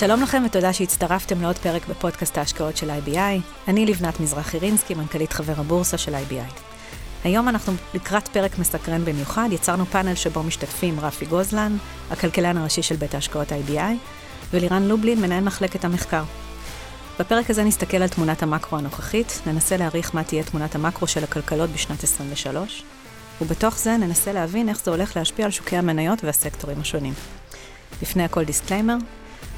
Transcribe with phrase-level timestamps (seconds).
[0.00, 3.40] שלום לכם ותודה שהצטרפתם לעוד פרק בפודקאסט ההשקעות של IBI.
[3.68, 6.52] אני לבנת מזרחי רינסקי, מנכ"לית חבר הבורסה של IBI.
[7.24, 11.76] היום אנחנו לקראת פרק מסקרן במיוחד, יצרנו פאנל שבו משתתפים רפי גוזלן,
[12.10, 13.94] הכלכלן הראשי של בית ההשקעות IBI,
[14.50, 16.22] ולירן לובלין, מנהל מחלקת המחקר.
[17.18, 21.70] בפרק הזה נסתכל על תמונת המקרו הנוכחית, ננסה להעריך מה תהיה תמונת המקרו של הכלכלות
[21.70, 22.82] בשנת 23,
[23.40, 27.14] ובתוך זה ננסה להבין איך זה הולך להשפיע על שוקי המניות והסקטורים השונים.
[28.02, 28.96] לפני הכל דיסקליימר,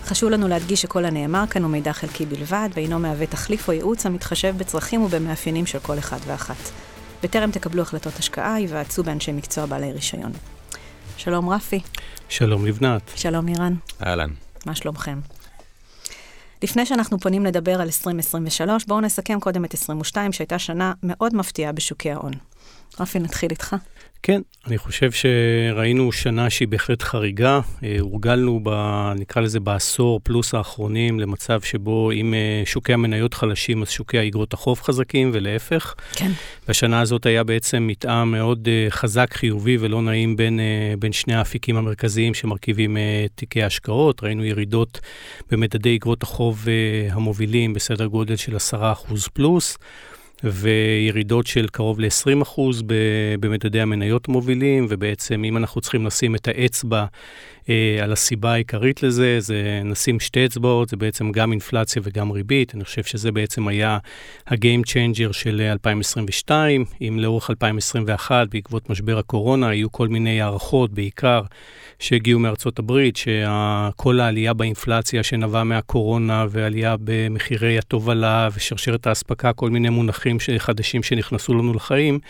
[0.05, 4.07] חשוב לנו להדגיש שכל הנאמר כאן הוא מידע חלקי בלבד, ואינו מהווה תחליף או ייעוץ
[4.07, 6.71] המתחשב בצרכים ובמאפיינים של כל אחד ואחת.
[7.23, 10.33] בטרם תקבלו החלטות השקעה, היוועצו באנשי מקצוע בעלי רישיון.
[11.17, 11.81] שלום רפי.
[12.29, 13.03] שלום לבנת.
[13.15, 13.75] שלום לירן.
[14.07, 14.31] אהלן.
[14.67, 15.21] מה שלומכם?
[16.63, 21.73] לפני שאנחנו פונים לדבר על 2023, בואו נסכם קודם את 22, שהייתה שנה מאוד מפתיעה
[21.73, 22.33] בשוקי ההון.
[23.01, 23.77] רפי, נתחיל איתך.
[24.23, 27.61] כן, אני חושב שראינו שנה שהיא בהחלט חריגה.
[27.85, 28.71] אה, הורגלנו, ב,
[29.19, 34.53] נקרא לזה בעשור פלוס האחרונים, למצב שבו אם אה, שוקי המניות חלשים, אז שוקי האגרות
[34.53, 35.95] החוב חזקים, ולהפך.
[36.13, 36.31] כן.
[36.69, 40.61] והשנה הזאת היה בעצם מתאם מאוד אה, חזק, חיובי ולא נעים בין,
[40.99, 42.97] בין שני האפיקים המרכזיים שמרכיבים
[43.35, 44.23] תיקי השקעות.
[44.23, 45.01] ראינו ירידות
[45.51, 46.67] במדדי אגרות החוב
[47.11, 48.77] המובילים בסדר גודל של 10%
[49.33, 49.79] פלוס.
[50.45, 52.61] וירידות של קרוב ל-20%
[53.41, 57.05] במדדי המניות מובילים, ובעצם אם אנחנו צריכים לשים את האצבע
[58.03, 62.75] על הסיבה העיקרית לזה, זה נשים שתי אצבעות, זה בעצם גם אינפלציה וגם ריבית.
[62.75, 63.99] אני חושב שזה בעצם היה
[64.47, 66.85] ה-game changer של 2022.
[67.01, 71.43] אם לאורך 2021, בעקבות משבר הקורונה, היו כל מיני הערכות, בעיקר
[71.99, 79.89] שהגיעו מארצות הברית, שכל העלייה באינפלציה שנבעה מהקורונה ועלייה במחירי התובלה ושרשרת האספקה, כל מיני
[79.89, 82.29] מונחים חדשים שנכנסו לנו לחיים, אה,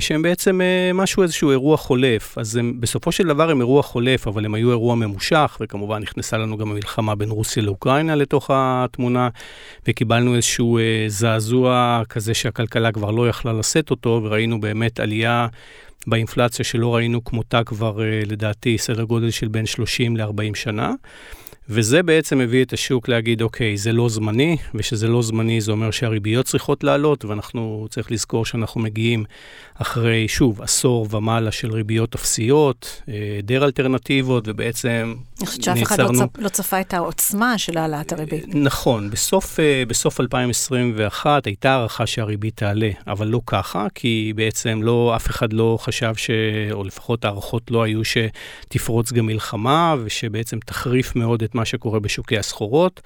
[0.00, 2.38] שהם בעצם אה, משהו, איזשהו אירוע חולף.
[2.38, 6.38] אז הם, בסופו של דבר הם אירוע חולף, אבל הם היו אירוע ממושך, וכמובן נכנסה
[6.38, 9.28] לנו גם המלחמה בין רוסיה לאוקראינה לתוך התמונה,
[9.88, 15.46] וקיבלנו איזשהו אה, זעזוע כזה שהכלכלה כבר לא יכלה לשאת אותו, וראינו באמת עלייה
[16.06, 20.92] באינפלציה שלא ראינו כמותה כבר, לדעתי, סדר גודל של בין 30 ל-40 שנה.
[21.70, 25.90] וזה בעצם מביא את השוק להגיד, אוקיי, זה לא זמני, ושזה לא זמני זה אומר
[25.90, 29.24] שהריביות צריכות לעלות, ואנחנו צריך לזכור שאנחנו מגיעים
[29.74, 36.08] אחרי, שוב, עשור ומעלה של ריביות אפסיות, היעדר אלטרנטיבות, ובעצם אני חושבת שאף אחד לא,
[36.18, 38.44] צפ, לא צפה את העוצמה של העלאת הריבית.
[38.54, 45.12] נכון, בסוף, אה, בסוף 2021 הייתה הערכה שהריבית תעלה, אבל לא ככה, כי בעצם לא,
[45.16, 46.30] אף אחד לא חשב ש...
[46.72, 52.38] או לפחות הערכות לא היו שתפרוץ גם מלחמה, ושבעצם תחריף מאוד את מה שקורה בשוקי
[52.38, 53.00] הסחורות,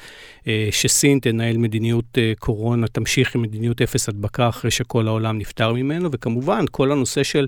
[0.47, 5.73] אה, שסין תנהל מדיניות אה, קורונה, תמשיך עם מדיניות אפס הדבקה אחרי שכל העולם נפטר
[5.73, 7.47] ממנו, וכמובן, כל הנושא של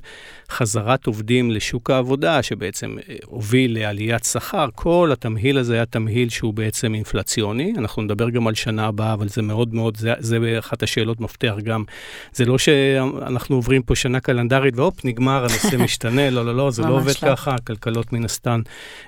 [0.51, 6.95] חזרת עובדים לשוק העבודה, שבעצם הוביל לעליית שכר, כל התמהיל הזה היה תמהיל שהוא בעצם
[6.95, 7.73] אינפלציוני.
[7.79, 11.55] אנחנו נדבר גם על שנה הבאה, אבל זה מאוד מאוד, זה, זה אחת השאלות מפתח
[11.65, 11.85] גם.
[12.33, 16.83] זה לא שאנחנו עוברים פה שנה קלנדרית והופ, נגמר, הנושא משתנה, לא, לא, לא, זה
[16.83, 17.29] לא עובד לא.
[17.29, 18.61] ככה, הכלכלות מן הסתם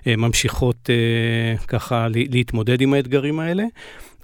[0.07, 3.65] אה, ממשיכות אה, ככה להתמודד עם האתגרים האלה.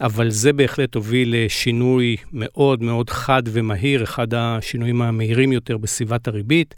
[0.00, 6.74] אבל זה בהחלט הוביל לשינוי מאוד מאוד חד ומהיר, אחד השינויים המהירים יותר בסביבת הריבית.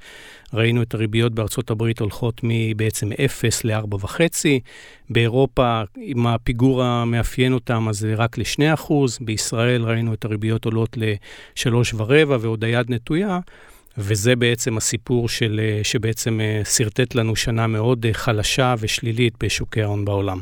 [0.54, 4.20] ראינו את הריביות בארצות הברית הולכות מבעצם 0 ל-4.5,
[5.10, 12.02] באירופה, עם הפיגור המאפיין אותם, אז זה רק ל-2%, בישראל ראינו את הריביות עולות ל-3.25
[12.28, 13.38] ועוד היד נטויה.
[13.98, 20.04] וזה בעצם הסיפור של, שבעצם אה, שרטט לנו שנה מאוד אה, חלשה ושלילית בשוקי ההון
[20.04, 20.40] בעולם.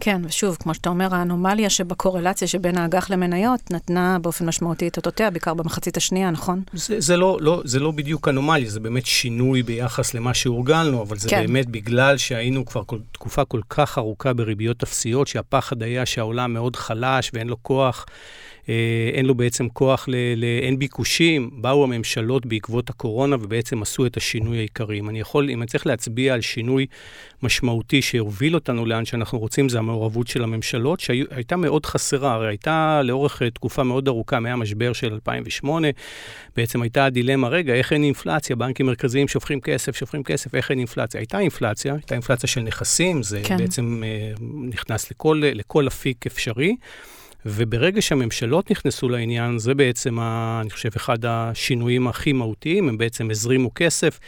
[0.00, 5.30] כן, ושוב, כמו שאתה אומר, האנומליה שבקורלציה שבין האג"ח למניות נתנה באופן משמעותי את אותותיה,
[5.30, 6.62] בעיקר במחצית השנייה, נכון?
[6.72, 11.18] זה, זה, לא, לא, זה לא בדיוק אנומליה, זה באמת שינוי ביחס למה שהורגלנו, אבל
[11.18, 11.40] זה כן.
[11.40, 16.76] באמת בגלל שהיינו כבר כל, תקופה כל כך ארוכה בריביות אפסיות, שהפחד היה שהעולם מאוד
[16.76, 18.06] חלש ואין לו כוח.
[18.68, 24.06] אה, אין לו בעצם כוח, ל, ל, אין ביקושים, באו הממשלות בעקבות הקורונה ובעצם עשו
[24.06, 24.98] את השינוי העיקרי.
[24.98, 26.86] אם אני יכול, אם אני צריך להצביע על שינוי
[27.42, 33.00] משמעותי שהוביל אותנו לאן שאנחנו רוצים, זה המעורבות של הממשלות, שהייתה מאוד חסרה, הרי הייתה
[33.04, 35.88] לאורך אה, תקופה מאוד ארוכה מהמשבר של 2008,
[36.56, 38.56] בעצם הייתה הדילמה, רגע, איך אין אינפלציה?
[38.56, 41.20] בנקים מרכזיים שופכים כסף, שופכים כסף, איך אין אינפלציה?
[41.20, 43.56] הייתה אינפלציה, הייתה אינפלציה של נכסים, זה כן.
[43.56, 44.32] בעצם אה,
[44.68, 46.76] נכנס לכל, לכל אפיק אפשרי.
[47.46, 53.30] וברגע שהממשלות נכנסו לעניין, זה בעצם, ה, אני חושב, אחד השינויים הכי מהותיים, הם בעצם
[53.30, 54.18] הזרימו כסף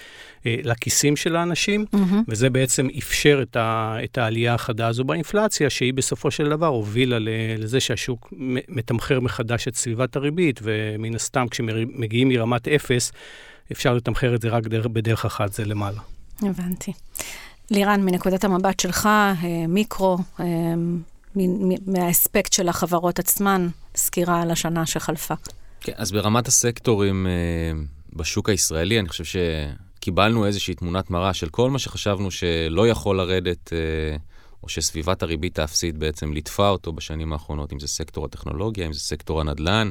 [0.63, 2.15] לכיסים של האנשים, mm-hmm.
[2.29, 7.17] וזה בעצם אפשר את, ה, את העלייה החדה הזו באינפלציה, שהיא בסופו של דבר הובילה
[7.59, 8.33] לזה שהשוק
[8.69, 13.13] מתמחר מחדש את סביבת הריבית, ומן הסתם כשמגיעים מרמת אפס,
[13.73, 16.01] אפשר לתמחר את זה רק דרך, בדרך אחת, זה למעלה.
[16.43, 16.93] הבנתי.
[17.71, 19.35] לירן, מנקודת המבט שלך, אה,
[19.69, 20.45] מיקרו, אה,
[21.87, 25.35] מהאספקט של החברות עצמן, סקירה על השנה שחלפה.
[25.81, 27.33] כן, אז ברמת הסקטורים אה,
[28.13, 29.25] בשוק הישראלי, אני חושב
[30.07, 34.17] שקיבלנו איזושהי תמונת מראה של כל מה שחשבנו שלא יכול לרדת, אה,
[34.63, 39.01] או שסביבת הריבית האפסית בעצם ליטפה אותו בשנים האחרונות, אם זה סקטור הטכנולוגיה, אם זה
[39.01, 39.91] סקטור הנדל"ן,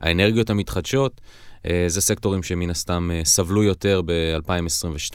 [0.00, 1.20] האנרגיות המתחדשות.
[1.66, 5.14] אה, זה סקטורים שמן הסתם סבלו יותר ב-2022.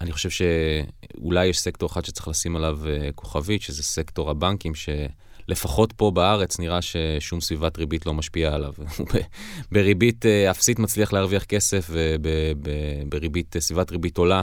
[0.00, 2.78] אני חושב שאולי יש סקטור אחד שצריך לשים עליו
[3.14, 4.88] כוכבית, שזה סקטור הבנקים, ש...
[5.48, 8.72] לפחות פה בארץ נראה ששום סביבת ריבית לא משפיעה עליו.
[9.72, 14.42] בריבית אה, אפסית מצליח להרוויח כסף, ובריבית, אה, סביבת ריבית עולה,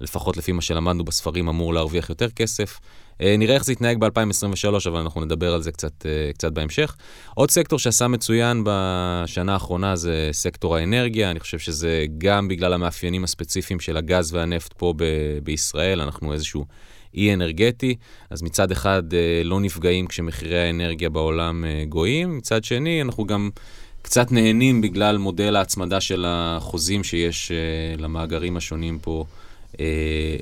[0.00, 2.80] לפחות לפי מה שלמדנו בספרים, אמור להרוויח יותר כסף.
[3.20, 6.96] אה, נראה איך זה יתנהג ב-2023, אבל אנחנו נדבר על זה קצת, קצת בהמשך.
[7.34, 11.30] עוד סקטור שעשה מצוין בשנה האחרונה זה סקטור האנרגיה.
[11.30, 16.64] אני חושב שזה גם בגלל המאפיינים הספציפיים של הגז והנפט פה ב- בישראל, אנחנו איזשהו
[17.14, 17.94] אי אנרגטי,
[18.30, 23.50] אז מצד אחד אה, לא נפגעים כשמחירי האנרגיה בעולם אה, גויים, מצד שני אנחנו גם
[24.02, 27.56] קצת נהנים בגלל מודל ההצמדה של החוזים שיש אה,
[28.02, 29.24] למאגרים השונים פה.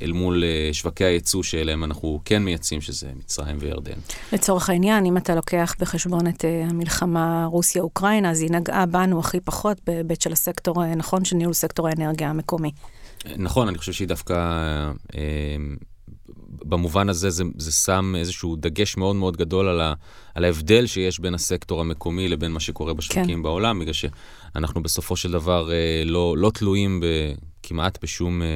[0.02, 3.98] אל מול שווקי הייצוא שאליהם אנחנו כן מייצאים, שזה מצרים וירדן.
[4.32, 9.80] לצורך העניין, אם אתה לוקח בחשבון את המלחמה רוסיה-אוקראינה, אז היא נגעה בנו הכי פחות
[9.86, 12.70] בהיבט של הסקטור, נכון, של ניהול סקטור האנרגיה המקומי.
[13.36, 14.34] נכון, אני חושב שהיא דווקא
[16.64, 19.94] במובן הזה זה, זה שם איזשהו דגש מאוד מאוד גדול על, ה,
[20.34, 23.42] על ההבדל שיש בין הסקטור המקומי לבין מה שקורה בשווקים כן.
[23.42, 27.04] בעולם, בגלל שאנחנו בסופו של דבר אה, לא, לא תלויים ב,
[27.62, 28.46] כמעט בשום, אה,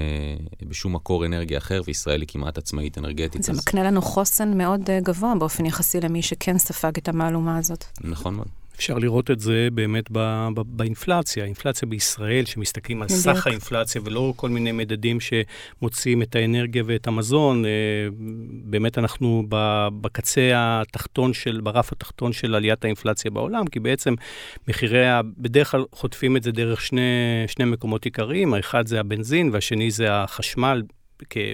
[0.68, 3.42] בשום מקור אנרגיה אחר, וישראל היא כמעט עצמאית אנרגטית.
[3.42, 3.58] זה אז...
[3.58, 7.84] מקנה לנו חוסן מאוד אה, גבוה באופן יחסי למי שכן ספג את המהלומה הזאת.
[8.00, 8.61] נכון מאוד.
[8.82, 10.18] אפשר לראות את זה באמת ב,
[10.54, 11.44] ב, באינפלציה.
[11.44, 17.64] האינפלציה בישראל, שמסתכלים על סך האינפלציה ולא כל מיני מדדים שמוציאים את האנרגיה ואת המזון,
[17.64, 17.70] אה,
[18.64, 19.44] באמת אנחנו
[20.00, 24.14] בקצה התחתון של, ברף התחתון של עליית האינפלציה בעולם, כי בעצם
[24.68, 25.06] מחירי,
[25.38, 27.00] בדרך כלל חוטפים את זה דרך שני,
[27.46, 30.82] שני מקומות עיקריים, האחד זה הבנזין והשני זה החשמל.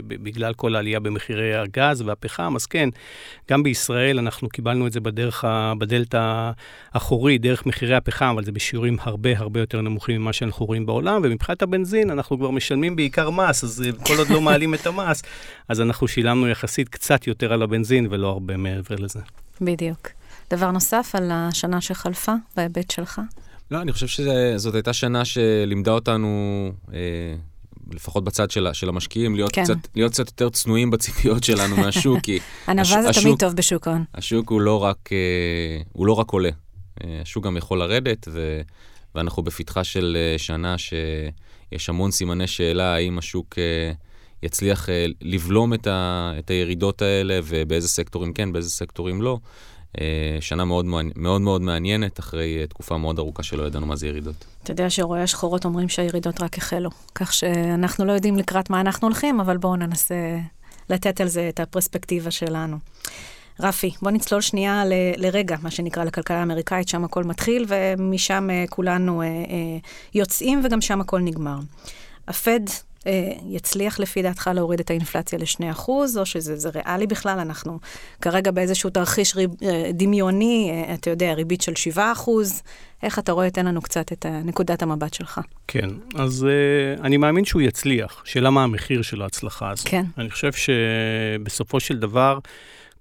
[0.06, 2.88] בגלל כל העלייה במחירי הגז והפחם, אז כן,
[3.50, 5.44] גם בישראל אנחנו קיבלנו את זה בדרך,
[5.78, 6.14] בדלת
[6.92, 11.20] האחורי, דרך מחירי הפחם, אבל זה בשיעורים הרבה הרבה יותר נמוכים ממה שאנחנו רואים בעולם,
[11.24, 15.22] ומבחינת הבנזין אנחנו כבר משלמים בעיקר מס, אז כל עוד לא מעלים את המס,
[15.68, 19.20] אז אנחנו שילמנו יחסית קצת יותר על הבנזין ולא הרבה מעבר לזה.
[19.60, 20.08] בדיוק.
[20.50, 23.20] דבר נוסף על השנה שחלפה, בהיבט שלך?
[23.70, 26.98] לא, אני חושב שזאת הייתה שנה שלימדה אותנו אה,
[27.92, 29.64] לפחות בצד של, של המשקיעים, להיות, כן.
[29.64, 32.38] קצת, להיות קצת יותר צנועים בציפיות שלנו מהשוק, כי...
[32.68, 34.04] ענווה הש, זה השוק, תמיד טוב בשוק ההון.
[34.14, 36.50] השוק הוא לא רק, אה, הוא לא רק עולה,
[37.04, 38.60] אה, השוק גם יכול לרדת, ו,
[39.14, 43.54] ואנחנו בפתחה של אה, שנה שיש המון סימני שאלה האם השוק
[44.42, 44.88] יצליח
[45.22, 49.38] לבלום את, ה, את הירידות האלה, ובאיזה סקטורים כן, באיזה סקטורים לא.
[50.00, 50.84] אה, שנה מאוד
[51.16, 54.44] מאוד מאוד מעניינת, אחרי אה, תקופה מאוד ארוכה שלא ידענו מה זה ירידות.
[54.62, 59.08] אתה יודע שרואי השחורות אומרים שהירידות רק החלו, כך שאנחנו לא יודעים לקראת מה אנחנו
[59.08, 60.38] הולכים, אבל בואו ננסה
[60.90, 62.76] לתת על זה את הפרספקטיבה שלנו.
[63.60, 68.64] רפי, בוא נצלול שנייה ל, לרגע, מה שנקרא לכלכלה האמריקאית, שם הכל מתחיל, ומשם אה,
[68.70, 69.22] כולנו
[70.14, 71.58] יוצאים, וגם שם הכל נגמר.
[72.28, 72.60] הפד
[73.48, 77.38] יצליח לפי דעתך להוריד את האינפלציה ל-2%, או שזה ריאלי בכלל?
[77.38, 77.78] אנחנו
[78.20, 82.00] כרגע באיזשהו תרחיש ריב, אה, דמיוני, אה, אתה יודע, ריבית של 7%.
[83.02, 83.50] איך אתה רואה?
[83.50, 85.40] תן לנו קצת את נקודת המבט שלך.
[85.68, 88.22] כן, אז uh, אני מאמין שהוא יצליח.
[88.24, 89.88] שאלה מה המחיר של ההצלחה הזאת.
[89.88, 90.04] כן.
[90.18, 92.38] אני חושב שבסופו של דבר...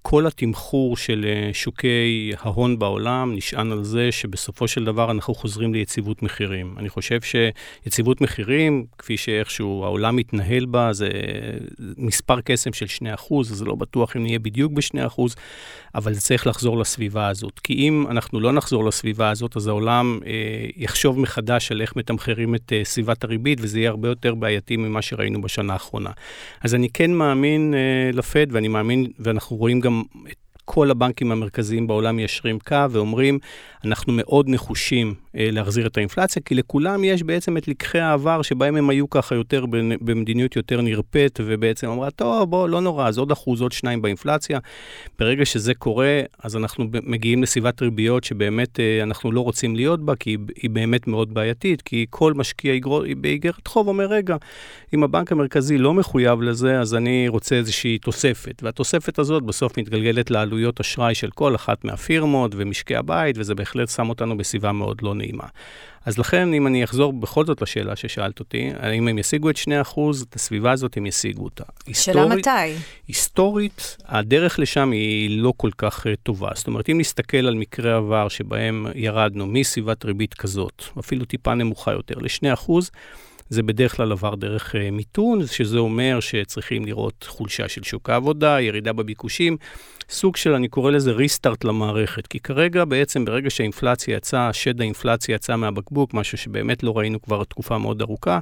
[0.10, 5.74] כל התמחור של אה, שוקי ההון בעולם נשען על זה שבסופו של דבר אנחנו חוזרים
[5.74, 6.76] ליציבות מחירים.
[6.78, 11.10] אני חושב שיציבות מחירים, כפי שאיכשהו העולם מתנהל בה, זה
[11.98, 15.22] מספר קסם של 2%, אז לא בטוח אם נהיה בדיוק ב-2%,
[15.96, 17.60] אבל זה צריך לחזור לסביבה הזאת.
[17.60, 20.32] כי אם אנחנו לא נחזור לסביבה הזאת, אז העולם אה,
[20.78, 25.02] יחשוב מחדש על איך מתמחרים את אה, סביבת הריבית, וזה יהיה הרבה יותר בעייתי ממה
[25.02, 26.12] שראינו בשנה האחרונה.
[26.62, 29.97] אז אני כן מאמין אה, לפד, ואני מאמין, ואנחנו רואים גם
[30.66, 33.40] כל הבנקים המרכזיים בעולם מיישרים קו ואומרים,
[33.88, 38.76] אנחנו מאוד נחושים אה, להחזיר את האינפלציה, כי לכולם יש בעצם את לקחי העבר שבהם
[38.76, 39.66] הם היו ככה יותר
[40.02, 44.60] במדיניות יותר נרפאת, ובעצם אמרה, טוב, בוא, לא נורא, אז עוד אחוז, עוד שניים באינפלציה.
[45.20, 50.16] ברגע שזה קורה, אז אנחנו מגיעים לסביבת ריביות שבאמת אה, אנחנו לא רוצים להיות בה,
[50.16, 52.74] כי היא באמת מאוד בעייתית, כי כל משקיע
[53.18, 54.36] באיגרת חוב אומר, רגע,
[54.94, 60.32] אם הבנק המרכזי לא מחויב לזה, אז אני רוצה איזושהי תוספת, והתוספת הזאת בסוף מתגלגלת
[60.32, 60.58] לעלויות.
[60.58, 65.16] עלויות אשראי של כל אחת מהפירמות ומשקי הבית, וזה בהחלט שם אותנו בסביבה מאוד לא
[65.16, 65.48] נעימה.
[66.08, 69.62] אז לכן, אם אני אחזור בכל זאת לשאלה ששאלת אותי, האם הם ישיגו את 2%,
[70.30, 71.64] את הסביבה הזאת הם ישיגו אותה.
[71.94, 72.84] שאלה היסטורית, מתי?
[73.08, 76.50] היסטורית, הדרך לשם היא לא כל כך uh, טובה.
[76.56, 81.92] זאת אומרת, אם נסתכל על מקרי עבר שבהם ירדנו מסביבת ריבית כזאת, אפילו טיפה נמוכה
[81.92, 82.72] יותר, ל-2%,
[83.50, 88.62] זה בדרך כלל עבר דרך uh, מיתון, שזה אומר שצריכים לראות חולשה של שוק העבודה,
[88.62, 89.58] ירידה בביקושים,
[90.10, 92.28] סוג של, אני קורא לזה ריסטארט למערכת.
[92.28, 97.44] כי כרגע בעצם, ברגע שהאינפלציה יצאה, שד האינפלציה יצא מהבקבוק, משהו שבאמת לא ראינו כבר
[97.44, 98.40] תקופה מאוד ארוכה,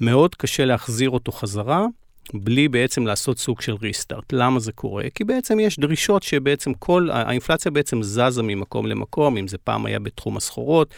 [0.00, 1.86] מאוד קשה להחזיר אותו חזרה.
[2.34, 4.32] בלי בעצם לעשות סוג של ריסטארט.
[4.32, 5.04] למה זה קורה?
[5.14, 9.98] כי בעצם יש דרישות שבעצם כל, האינפלציה בעצם זזה ממקום למקום, אם זה פעם היה
[9.98, 10.94] בתחום הסחורות,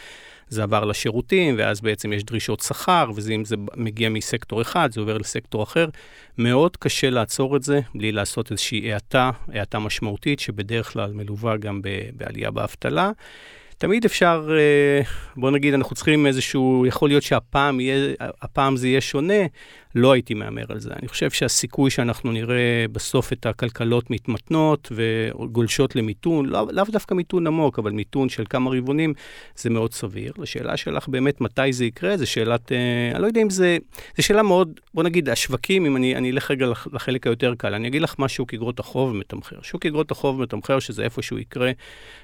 [0.51, 5.17] זה עבר לשירותים, ואז בעצם יש דרישות שכר, ואם זה מגיע מסקטור אחד, זה עובר
[5.17, 5.89] לסקטור אחר.
[6.37, 11.81] מאוד קשה לעצור את זה בלי לעשות איזושהי האטה, האטה משמעותית, שבדרך כלל מלווה גם
[12.13, 13.11] בעלייה באבטלה.
[13.77, 15.01] תמיד אפשר, אה,
[15.35, 19.43] בוא נגיד, אנחנו צריכים איזשהו, יכול להיות שהפעם יהיה, הפעם זה יהיה שונה,
[19.95, 20.89] לא הייתי מהמר על זה.
[20.99, 27.47] אני חושב שהסיכוי שאנחנו נראה בסוף את הכלכלות מתמתנות וגולשות למיתון, לא, לאו דווקא מיתון
[27.47, 29.13] עמוק, אבל מיתון של כמה רבעונים,
[29.55, 30.33] זה מאוד סביר.
[30.37, 33.77] לשאלה שלך באמת מתי זה יקרה, זו שאלת, אה, אני לא יודע אם זה,
[34.17, 37.87] זו שאלה מאוד, בוא נגיד, השווקים, אם אני, אני אלך רגע לחלק היותר קל, אני
[37.87, 39.55] אגיד לך מה שוק אגרות החוב מתמחר.
[39.61, 41.71] שוק אגרות החוב מתמחר שזה איפשהו יקרה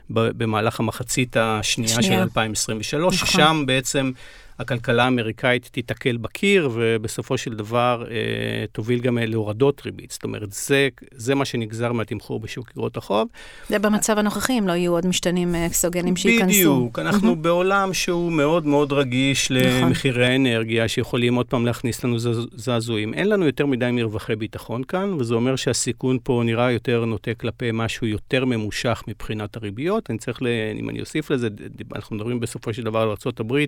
[0.09, 2.13] במהלך המחצית השנייה שנייה.
[2.13, 3.41] של 2023, נכון.
[3.41, 4.12] שם בעצם...
[4.60, 10.12] הכלכלה האמריקאית תיתקל בקיר, ובסופו של דבר אה, תוביל גם להורדות ריבית.
[10.12, 13.28] זאת אומרת, זה, זה מה שנגזר מהתמחור בשוק אגרות החוב.
[13.70, 16.50] זה במצב הנוכחי, אם לא יהיו עוד משתנים אה, אקסוגנים שייכנסו.
[16.50, 17.36] בדיוק, אנחנו mm-hmm.
[17.36, 19.88] בעולם שהוא מאוד מאוד רגיש נכון.
[19.88, 22.16] למחירי האנרגיה, שיכולים עוד פעם להכניס לנו
[22.56, 23.14] זעזועים.
[23.14, 27.70] אין לנו יותר מדי מרווחי ביטחון כאן, וזה אומר שהסיכון פה נראה יותר נוטה כלפי
[27.74, 30.10] משהו יותר ממושך מבחינת הריביות.
[30.10, 30.48] אני צריך, ל...
[30.80, 31.48] אם אני אוסיף לזה,
[31.96, 33.66] אנחנו מדברים בסופו של דבר על ארה"ב,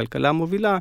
[0.00, 0.78] הכלכלה המובילה,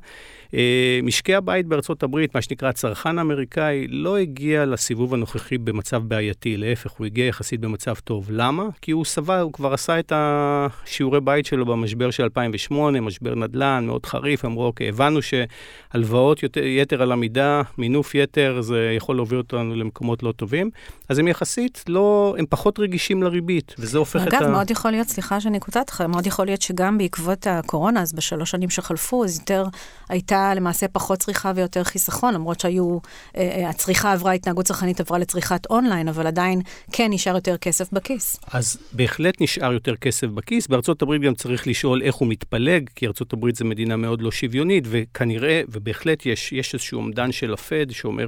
[0.54, 6.58] אה, משקי הבית בארצות הברית, מה שנקרא הצרכן האמריקאי, לא הגיע לסיבוב הנוכחי במצב בעייתי,
[6.58, 8.28] להפך, הוא הגיע יחסית במצב טוב.
[8.32, 8.64] למה?
[8.82, 13.84] כי הוא סבל, הוא כבר עשה את השיעורי בית שלו במשבר של 2008, משבר נדל"ן
[13.88, 19.76] מאוד חריף, אמרו, אוקיי, הבנו שהלוואות יתר על המידה, מינוף יתר, זה יכול להוביל אותנו
[19.76, 20.70] למקומות לא טובים,
[21.10, 24.38] אז הם יחסית לא, הם פחות רגישים לריבית, וזה הופך אגב, את ה...
[24.38, 28.14] אגב, מאוד יכול להיות, סליחה שאני קוטעת לך, מאוד יכול להיות שגם בעקבות הקורונה, אז
[28.14, 29.63] בשלוש שנים שחלפו, אז יותר
[30.10, 32.98] הייתה למעשה פחות צריכה ויותר חיסכון, למרות שהיו,
[33.36, 36.62] אה, אה, הצריכה עברה, התנהגות צרכנית עברה לצריכת אונליין, אבל עדיין
[36.92, 38.39] כן נשאר יותר כסף בכיס.
[38.51, 40.68] אז בהחלט נשאר יותר כסף בכיס.
[40.68, 44.32] בארצות הברית גם צריך לשאול איך הוא מתפלג, כי ארצות הברית זו מדינה מאוד לא
[44.32, 48.28] שוויונית, וכנראה, ובהחלט יש, יש איזשהו אומדן של הפד שאומר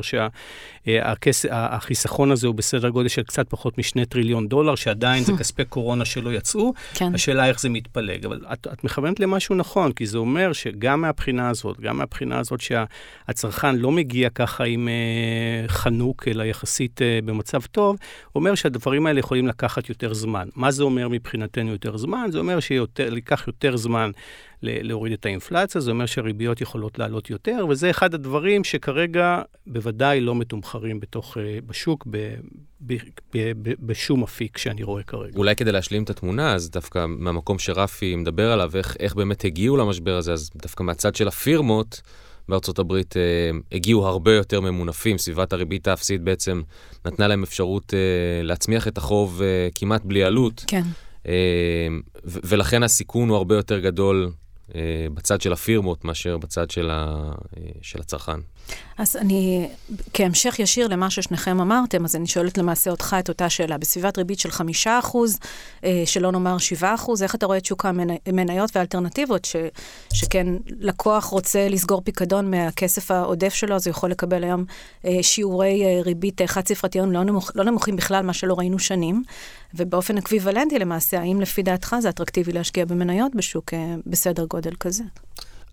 [1.31, 5.65] שהחיסכון שה, הזה הוא בסדר גודל של קצת פחות משני טריליון דולר, שעדיין זה כספי
[5.65, 6.73] קורונה שלא יצאו.
[6.93, 7.15] כן.
[7.15, 8.25] השאלה איך זה מתפלג.
[8.25, 12.59] אבל את, את מכוונת למשהו נכון, כי זה אומר שגם מהבחינה הזאת, גם מהבחינה הזאת
[12.61, 17.97] שהצרכן לא מגיע ככה עם uh, חנוק, אלא יחסית uh, במצב טוב,
[18.35, 20.47] אומר שהדברים האלה יכולים לקחת יותר זמן.
[20.55, 22.27] מה זה אומר מבחינתנו יותר זמן?
[22.31, 24.11] זה אומר שייקח יותר זמן
[24.63, 30.35] להוריד את האינפלציה, זה אומר שהריביות יכולות לעלות יותר, וזה אחד הדברים שכרגע בוודאי לא
[30.35, 32.35] מתומחרים בתוך, אה, בשוק, ב,
[32.81, 32.93] ב,
[33.33, 35.37] ב, ב, בשום אפיק שאני רואה כרגע.
[35.37, 39.77] אולי כדי להשלים את התמונה, אז דווקא מהמקום שרפי מדבר עליו, איך, איך באמת הגיעו
[39.77, 42.01] למשבר הזה, אז דווקא מהצד של הפירמות,
[42.49, 43.21] בארצות הברית אה,
[43.71, 46.61] הגיעו הרבה יותר ממונפים, סביבת הריבית האפסית בעצם
[47.05, 50.63] נתנה להם אפשרות אה, להצמיח את החוב אה, כמעט בלי עלות.
[50.67, 50.83] כן.
[51.27, 51.87] אה,
[52.25, 54.31] ולכן הסיכון הוא הרבה יותר גדול
[55.13, 58.39] בצד של הפירמות מאשר בצד של, ה, אה, של הצרכן.
[58.97, 59.69] אז אני,
[60.13, 63.77] כהמשך ישיר למה ששניכם אמרתם, אז אני שואלת למעשה אותך את אותה שאלה.
[63.77, 65.39] בסביבת ריבית של חמישה אחוז,
[65.83, 67.85] אה, שלא נאמר שבעה אחוז, איך אתה רואה את שוק
[68.25, 69.55] המניות והאלטרנטיבות, ש,
[70.13, 70.47] שכן
[70.79, 74.65] לקוח רוצה לסגור פיקדון מהכסף העודף שלו, אז הוא יכול לקבל היום
[75.21, 79.23] שיעורי ריבית חד-ספרתיים לא, נמוכ, לא נמוכים בכלל, מה שלא ראינו שנים,
[79.73, 83.73] ובאופן אקוויוולנטי למעשה, האם לפי דעתך זה אטרקטיבי להשקיע במניות בשוק
[84.05, 85.03] בסדר גודל כזה?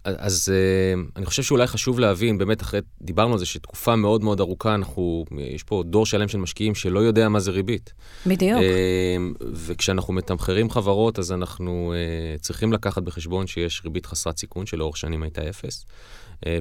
[0.05, 4.41] אז uh, אני חושב שאולי חשוב להבין, באמת אחרי, דיברנו על זה שתקופה מאוד מאוד
[4.41, 7.93] ארוכה, אנחנו, יש פה דור שלם של משקיעים שלא יודע מה זה ריבית.
[8.27, 8.61] בדיוק.
[8.61, 14.97] Uh, וכשאנחנו מתמחרים חברות, אז אנחנו uh, צריכים לקחת בחשבון שיש ריבית חסרת סיכון, שלאורך
[14.97, 15.87] שנים הייתה אפס.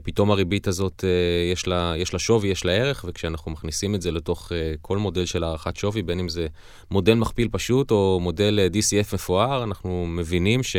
[0.03, 1.03] פתאום הריבית הזאת,
[1.51, 4.51] יש, לה, יש לה שווי, יש לה ערך, וכשאנחנו מכניסים את זה לתוך
[4.81, 6.47] כל מודל של הערכת שווי, בין אם זה
[6.91, 10.75] מודל מכפיל פשוט או מודל DCF מפואר, אנחנו מבינים ש...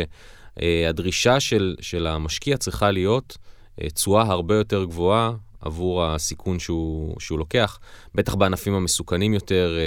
[0.61, 3.37] אה, הדרישה של, של המשקיע צריכה להיות
[3.81, 7.79] אה, תשואה הרבה יותר גבוהה עבור הסיכון שהוא, שהוא לוקח,
[8.15, 9.77] בטח בענפים המסוכנים יותר,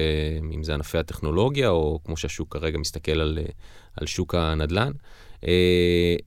[0.55, 3.39] אם זה ענפי הטכנולוגיה, או כמו שהשוק כרגע מסתכל על,
[3.97, 4.93] על שוק הנדל"ן.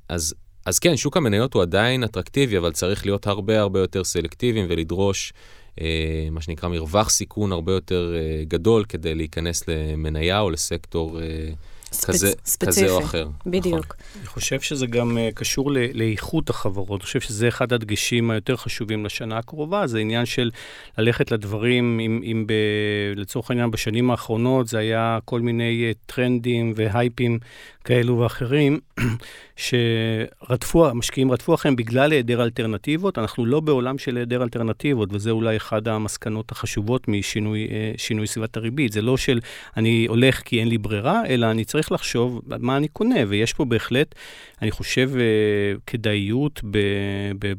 [0.09, 0.35] אז,
[0.65, 5.33] אז כן, שוק המניות הוא עדיין אטרקטיבי, אבל צריך להיות הרבה הרבה יותר סלקטיביים ולדרוש
[5.81, 11.49] אה, מה שנקרא מרווח סיכון הרבה יותר אה, גדול כדי להיכנס למניה או לסקטור אה,
[11.95, 12.09] ספצ...
[12.09, 12.31] כזה,
[12.65, 13.27] כזה או אחר.
[13.45, 13.85] בדיוק.
[13.85, 14.19] נכון.
[14.19, 17.01] אני חושב שזה גם uh, קשור ל- לאיכות החברות.
[17.01, 20.51] אני חושב שזה אחד הדגשים היותר חשובים לשנה הקרובה, זה עניין של
[20.97, 22.53] ללכת לדברים, אם, אם ב,
[23.15, 27.39] לצורך העניין בשנים האחרונות זה היה כל מיני uh, טרנדים והייפים
[27.85, 28.79] כאלו ואחרים,
[29.55, 33.17] שרדפו, המשקיעים רדפו אחריהם בגלל היעדר אלטרנטיבות.
[33.17, 38.91] אנחנו לא בעולם של היעדר אלטרנטיבות, וזה אולי אחד המסקנות החשובות משינוי uh, סביבת הריבית.
[38.91, 39.39] זה לא של
[39.77, 43.65] אני הולך כי אין לי ברירה, אלא אני צריך לחשוב מה אני קונה, ויש פה
[43.65, 44.15] בהחלט,
[44.61, 46.61] אני חושב, uh, כדאיות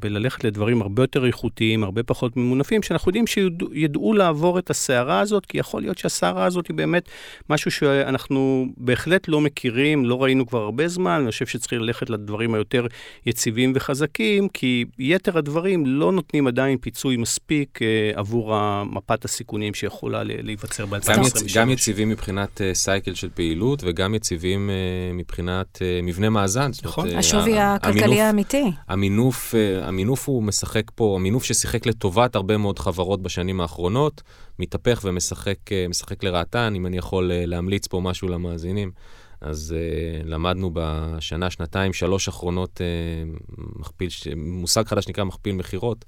[0.01, 5.47] בללכת לדברים הרבה יותר איכותיים, הרבה פחות ממונפים, שאנחנו יודעים שידעו לעבור את הסערה הזאת,
[5.47, 7.09] כי יכול להיות שהסערה הזאת היא באמת
[7.51, 12.55] משהו שאנחנו בהחלט לא מכירים, לא ראינו כבר הרבה זמן, אני חושב שצריך ללכת לדברים
[12.55, 12.87] היותר
[13.27, 18.55] יציבים וחזקים, כי יתר הדברים לא נותנים עדיין פיצוי מספיק uh, עבור
[18.85, 21.55] מפת הסיכונים שיכולה להיווצר ב-2023.
[21.55, 26.71] גם יציבים מבחינת uh, סייקל של פעילות וגם יציבים uh, מבחינת מבנה מאזן.
[26.85, 27.09] נכון.
[27.17, 28.65] השווי הכלכלי האמיתי.
[28.89, 34.23] המינוף, המינוף הוא משחק פה, המינוף ששיחק לטובת הרבה מאוד חברות בשנים האחרונות,
[34.59, 38.91] מתהפך ומשחק לרעתן, אם אני יכול להמליץ פה משהו למאזינים.
[39.41, 46.05] אז uh, למדנו בשנה, שנתיים, שלוש אחרונות uh, מכפיל, מושג חדש נקרא מכפיל מכירות.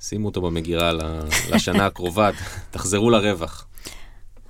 [0.00, 0.92] שימו אותו במגירה
[1.50, 2.30] לשנה הקרובה,
[2.70, 3.66] תחזרו לרווח.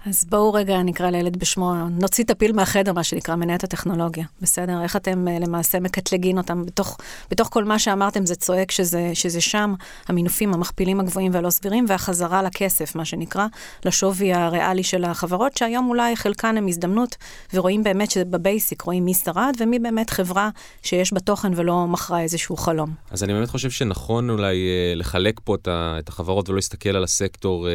[0.07, 4.25] אז בואו רגע נקרא לילד בשמו, נוציא את הפיל מהחדר, מה שנקרא, מניית הטכנולוגיה.
[4.41, 4.83] בסדר?
[4.83, 6.67] איך אתם uh, למעשה מקטלגים אותם?
[6.67, 6.99] בתוך,
[7.31, 9.75] בתוך כל מה שאמרתם זה צועק שזה, שזה שם,
[10.09, 13.47] המינופים, המכפילים הגבוהים והלא סבירים, והחזרה לכסף, מה שנקרא,
[13.85, 17.17] לשווי הריאלי של החברות, שהיום אולי חלקן הם הזדמנות,
[17.55, 20.51] ורואים באמת שבבייסיק רואים מי שרד, ומי באמת חברה
[20.83, 22.95] שיש בה תוכן ולא מכרה איזשהו חלום.
[23.11, 27.67] אז אני באמת חושב שנכון אולי uh, לחלק פה את החברות ולא להסתכל על הסקטור
[27.67, 27.71] uh,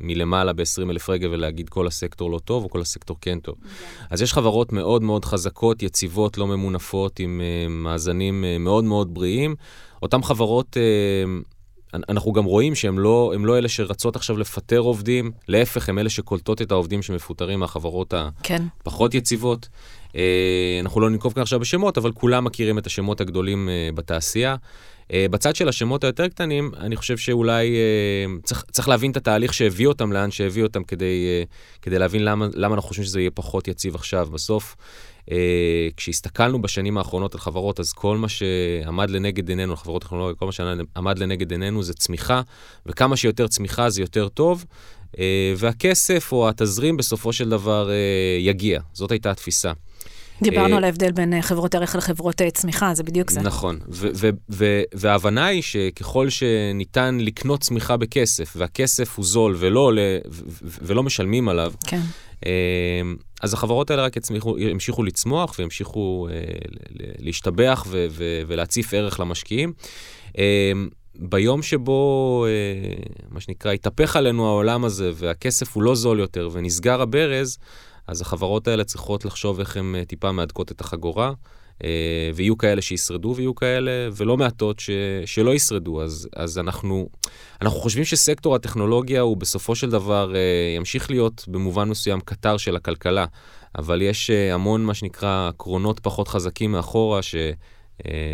[0.00, 3.54] מלמעלה ב-20 אלף רגל להגיד כל הסקטור לא טוב או כל הסקטור כן טוב.
[3.54, 4.04] Yeah.
[4.10, 9.14] אז יש חברות מאוד מאוד חזקות, יציבות, לא ממונפות, עם uh, מאזנים uh, מאוד מאוד
[9.14, 9.54] בריאים.
[10.02, 10.76] אותן חברות...
[10.76, 11.44] Uh,
[12.08, 16.62] אנחנו גם רואים שהן לא, לא אלה שרצות עכשיו לפטר עובדים, להפך, הן אלה שקולטות
[16.62, 18.62] את העובדים שמפוטרים מהחברות כן.
[18.80, 19.68] הפחות יציבות.
[20.80, 24.56] אנחנו לא ננקוב כאן עכשיו בשמות, אבל כולם מכירים את השמות הגדולים בתעשייה.
[25.02, 29.54] Uh, בצד של השמות היותר קטנים, אני חושב שאולי uh, צריך, צריך להבין את התהליך
[29.54, 33.30] שהביא אותם לאן שהביא אותם כדי, uh, כדי להבין למה, למה אנחנו חושבים שזה יהיה
[33.30, 34.28] פחות יציב עכשיו.
[34.32, 34.76] בסוף,
[35.96, 40.52] כשהסתכלנו בשנים האחרונות על חברות, אז כל מה שעמד לנגד עינינו, חברות טכנולוגיה, כל מה
[40.52, 42.42] שעמד לנגד עינינו זה צמיחה,
[42.86, 44.64] וכמה שיותר צמיחה זה יותר טוב.
[45.56, 47.90] והכסף או התזרים בסופו של דבר
[48.40, 48.80] יגיע.
[48.92, 49.72] זאת הייתה התפיסה.
[50.42, 53.40] דיברנו אה, על ההבדל בין אה, חברות ערך לחברות אה, צמיחה, זה בדיוק זה.
[53.40, 53.78] נכון,
[54.94, 59.92] וההבנה היא שככל שניתן לקנות צמיחה בכסף, והכסף הוא זול ולא,
[60.62, 62.00] ולא משלמים עליו, כן.
[63.42, 66.28] אז החברות האלה רק יצמיחו, ימשיכו לצמוח וימשיכו
[67.18, 67.86] להשתבח
[68.46, 69.72] ולהציף ערך למשקיעים.
[71.14, 72.46] ביום שבו,
[73.30, 77.58] מה שנקרא, התהפך עלינו העולם הזה והכסף הוא לא זול יותר ונסגר הברז,
[78.06, 81.32] אז החברות האלה צריכות לחשוב איך הן אה, טיפה מהדקות את החגורה,
[81.84, 84.90] אה, ויהיו כאלה שישרדו ויהיו כאלה, ולא מעטות ש,
[85.26, 86.02] שלא ישרדו.
[86.02, 87.08] אז, אז אנחנו,
[87.62, 90.40] אנחנו חושבים שסקטור הטכנולוגיה הוא בסופו של דבר אה,
[90.76, 93.26] ימשיך להיות במובן מסוים קטר של הכלכלה,
[93.78, 97.34] אבל יש המון, מה שנקרא, קרונות פחות חזקים מאחורה, ש...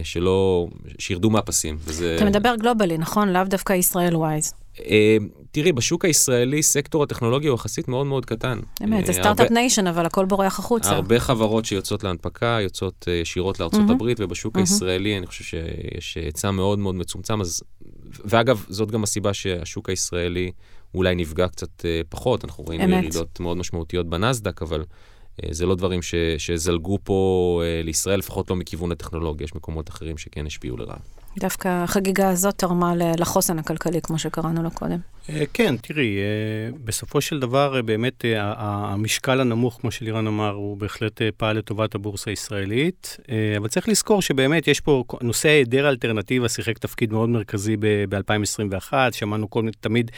[0.03, 1.77] שלא, שירדו מהפסים.
[1.81, 2.17] וזה...
[2.17, 3.29] אתה מדבר גלובלי, נכון?
[3.29, 4.55] לאו דווקא ישראל wise.
[4.87, 5.17] אה,
[5.51, 8.59] תראי, בשוק הישראלי סקטור הטכנולוגיה הוא יחסית מאוד מאוד קטן.
[8.85, 10.91] אמת, זה start-up nation, אבל הכל בורח החוצה.
[10.91, 16.51] הרבה חברות שיוצאות להנפקה, יוצאות אה, ישירות לארצות הברית, ובשוק הישראלי אני חושב שיש היצע
[16.51, 17.39] מאוד מאוד מצומצם.
[18.25, 20.51] ואגב, זאת גם הסיבה שהשוק הישראלי
[20.95, 22.45] אולי נפגע קצת אה, פחות.
[22.45, 24.85] אנחנו רואים ירידות מאוד משמעותיות בנסדק, אבל...
[25.51, 30.47] זה לא דברים ש, שזלגו פה לישראל, לפחות לא מכיוון הטכנולוגיה, יש מקומות אחרים שכן
[30.47, 30.97] השפיעו לרעה.
[31.39, 34.99] דווקא החגיגה הזאת תרמה לחוסן הכלכלי, כמו שקראנו לו קודם.
[35.31, 40.77] אה, כן, תראי, אה, בסופו של דבר, אה, באמת, המשקל הנמוך, כמו שלירן אמר, הוא
[40.77, 43.17] בהחלט פעל לטובת הבורסה הישראלית,
[43.57, 49.51] אבל צריך לזכור שבאמת יש פה, נושא היעדר אלטרנטיבה שיחק תפקיד מאוד מרכזי ב-2021, שמענו
[49.51, 50.11] כל מיני, תמיד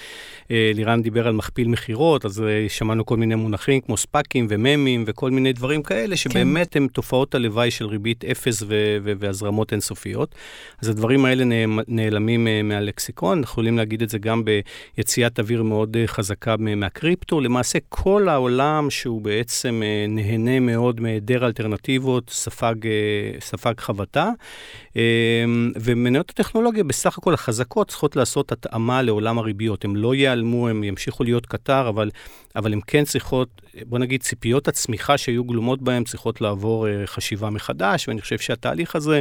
[0.50, 5.52] לירן דיבר על מכפיל מכירות, אז שמענו כל מיני מונחים כמו ספאקים וממים וכל מיני
[5.52, 6.82] דברים כאלה, שבאמת כן.
[6.82, 8.62] הם תופעות הלוואי של ריבית אפס
[9.02, 10.34] והזרמות אינסופיות.
[10.82, 11.44] אז הדברים האלה
[11.88, 14.60] נעלמים מהלקסיקון, אנחנו יכולים להגיד את זה גם ב...
[14.98, 17.40] יציאת אוויר מאוד אה, חזקה מהקריפטו.
[17.40, 24.30] למעשה כל העולם שהוא בעצם אה, נהנה מאוד מהיעדר אלטרנטיבות, ספג, אה, ספג חבטה.
[25.76, 29.84] ומניות הטכנולוגיה בסך הכל החזקות צריכות לעשות התאמה לעולם הריביות.
[29.84, 32.10] הן לא ייעלמו, הן ימשיכו להיות קטר, אבל,
[32.56, 38.08] אבל הן כן צריכות, בוא נגיד, ציפיות הצמיחה שהיו גלומות בהן צריכות לעבור חשיבה מחדש,
[38.08, 39.20] ואני חושב שהתהליך הזה,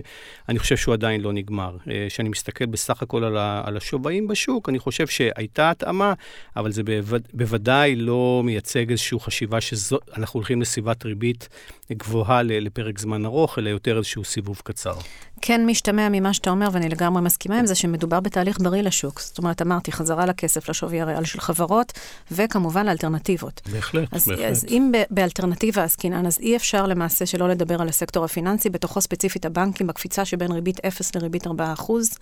[0.49, 1.68] אני חושב שהוא עדיין לא נגמר.
[2.09, 3.23] כשאני מסתכל בסך הכל
[3.63, 6.13] על השווים בשוק, אני חושב שהייתה התאמה,
[6.55, 11.49] אבל זה בווד, בוודאי לא מייצג איזושהי חשיבה שאנחנו הולכים לסביבת ריבית
[11.91, 14.95] גבוהה לפרק זמן ארוך, אלא יותר איזשהו סיבוב קצר.
[15.41, 19.21] כן משתמע ממה שאתה אומר, ואני לגמרי מסכימה עם זה, שמדובר בתהליך בריא לשוק.
[19.21, 21.93] זאת אומרת, אמרתי, חזרה לכסף, לשווי הריאלי של חברות,
[22.31, 23.61] וכמובן לאלטרנטיבות.
[23.71, 24.45] בהחלט, אז, בהחלט.
[24.45, 29.45] אז אם באלטרנטיבה עסקינן, אז אי אפשר למעשה שלא לדבר על הסקטור הפיננסי, בתוכו ספציפית
[29.45, 32.17] הבנקים, בקפיצה שבין ריבית 0 לריבית 4 אחוז.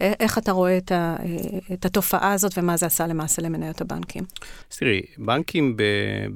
[0.00, 1.16] איך אתה רואה את, ה,
[1.72, 4.24] את התופעה הזאת ומה זה עשה למעשה למניות הבנקים?
[4.72, 5.76] אז תראי, בנקים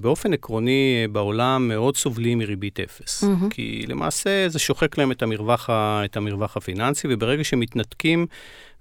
[0.01, 3.25] באופן עקרוני בעולם מאוד סובלים מריבית אפס.
[3.25, 3.51] Mm-hmm.
[3.51, 5.71] כי למעשה זה שוחק להם את המרווח,
[6.05, 8.27] את המרווח הפיננסי, וברגע שמתנתקים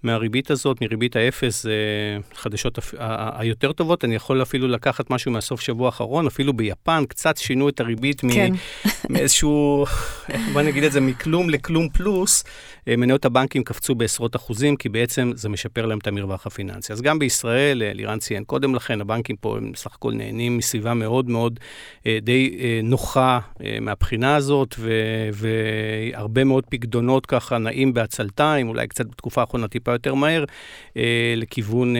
[0.03, 1.73] מהריבית הזאת, מריבית האפס, זה
[2.33, 2.79] חדשות
[3.33, 4.05] היותר טובות.
[4.05, 8.53] אני יכול אפילו לקחת משהו מהסוף שבוע האחרון, אפילו ביפן קצת שינו את הריבית כן.
[9.09, 9.85] מאיזשהו,
[10.53, 12.43] בוא נגיד את זה, מכלום לכלום פלוס.
[12.87, 16.93] אה, מניות הבנקים קפצו בעשרות אחוזים, כי בעצם זה משפר להם את המרווח הפיננסי.
[16.93, 20.93] אז גם בישראל, אה, לירן ציין קודם לכן, הבנקים פה הם בסך הכל נהנים מסביבה
[20.93, 21.59] מאוד מאוד
[22.05, 23.39] אה, די נוחה
[23.81, 24.75] מהבחינה הזאת,
[25.33, 30.43] והרבה מאוד פקדונות ככה נעים בעצלתיים, אולי קצת בתקופה האחרונה טיפה יותר מהר,
[31.35, 31.95] לכיוון,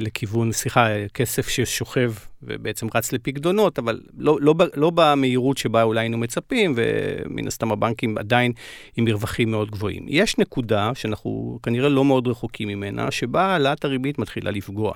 [0.00, 6.18] לכיוון, סליחה, כסף ששוכב ובעצם רץ לפקדונות, אבל לא, לא, לא במהירות שבה אולי היינו
[6.18, 8.52] מצפים, ומן הסתם הבנקים עדיין
[8.96, 10.04] עם מרווחים מאוד גבוהים.
[10.08, 14.92] יש נקודה שאנחנו כנראה לא מאוד רחוקים ממנה, שבה העלאת הריבית מתחילה לפגוע.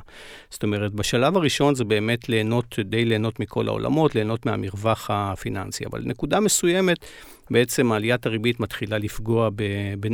[0.50, 6.02] זאת אומרת, בשלב הראשון זה באמת ליהנות, די ליהנות מכל העולמות, ליהנות מהמרווח הפיננסי, אבל
[6.04, 7.06] נקודה מסוימת,
[7.50, 9.50] בעצם עליית הריבית מתחילה לפגוע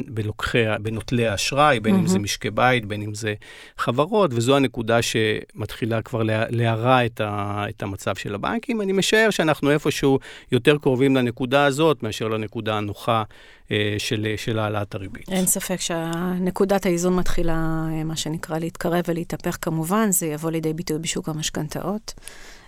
[0.09, 1.99] בלוקחי, בנוטלי האשראי, בין mm-hmm.
[1.99, 3.35] אם זה משקי בית, בין אם זה
[3.79, 8.81] חברות, וזו הנקודה שמתחילה כבר להרע את, ה, את המצב של הבנקים.
[8.81, 10.19] אני משער שאנחנו איפשהו
[10.53, 13.23] יותר קרובים לנקודה הזאת מאשר לנקודה הנוחה
[13.71, 15.29] אה, של, של העלאת הריבית.
[15.29, 20.99] אין ספק שנקודת האיזון מתחילה, אה, מה שנקרא, להתקרב ולהתהפך כמובן, זה יבוא לידי ביטוי
[20.99, 22.15] בשוק המשכנתאות.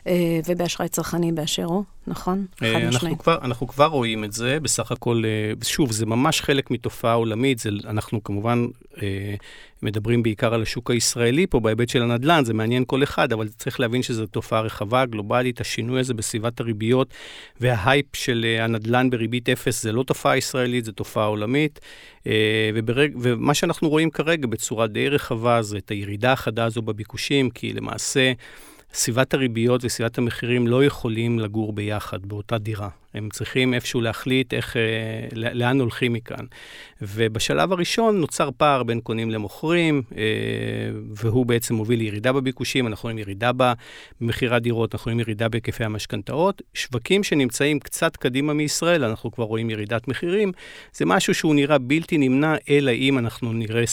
[0.07, 2.47] אה, ובאשראי צרכני באשר הוא, נכון?
[2.63, 2.89] אה.
[2.89, 7.59] אנחנו, אנחנו כבר רואים את זה, בסך הכל, אה, שוב, זה ממש חלק מתופעה עולמית,
[7.59, 8.67] זה, אנחנו כמובן
[9.83, 13.81] מדברים בעיקר על השוק הישראלי פה, בהיבט של הנדל"ן, זה מעניין כל אחד, אבל צריך
[13.81, 17.15] להבין שזו תופעה רחבה, גלובלית, השינוי הזה בסביבת הריביות
[17.61, 21.81] וההייפ של הנדל"ן בריבית אפס, זה לא תופעה ישראלית, זו תופעה עולמית.
[22.75, 27.73] וברג, ומה שאנחנו רואים כרגע בצורה די רחבה, זה את הירידה החדה הזו בביקושים, כי
[27.73, 28.33] למעשה...
[28.95, 32.89] סביבת הריביות וסביבת המחירים לא יכולים לגור ביחד באותה דירה.
[33.15, 34.83] הם צריכים איפשהו להחליט איך, אה,
[35.33, 36.45] לאן הולכים מכאן.
[37.03, 40.23] ובשלב הראשון נוצר פער בין קונים למוכרים, אה,
[41.15, 43.51] והוא בעצם מוביל לירידה בביקושים, אנחנו רואים ירידה
[44.21, 46.63] במכירת דירות, אנחנו רואים ירידה בהיקפי המשכנתאות.
[46.75, 50.53] שווקים שנמצאים קצת קדימה מישראל, אנחנו כבר רואים ירידת מחירים.
[50.93, 53.85] זה משהו שהוא נראה בלתי נמנע, אלא אם אנחנו נראה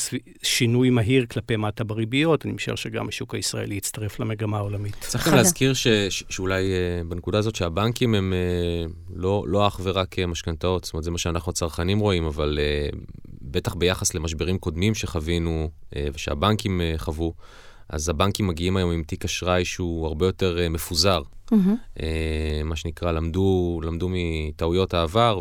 [0.44, 2.46] שינוי מהיר כלפי מטה בריביות.
[2.46, 4.96] אני משער שגם השוק הישראלי יצטרף למגמה העולמית.
[5.00, 8.34] צריך גם להזכיר ש, ש, שאולי אה, בנקודה הזאת שהבנקים הם...
[9.14, 12.98] לא, לא אך ורק משכנתאות, זאת אומרת, זה מה שאנחנו הצרכנים רואים, אבל uh,
[13.42, 17.34] בטח ביחס למשברים קודמים שחווינו uh, ושהבנקים uh, חוו,
[17.90, 21.22] אז הבנקים מגיעים היום עם תיק אשראי שהוא הרבה יותר uh, מפוזר.
[21.22, 21.54] Mm-hmm.
[21.98, 22.02] Uh,
[22.64, 25.40] מה שנקרא, למדו, למדו מטעויות העבר,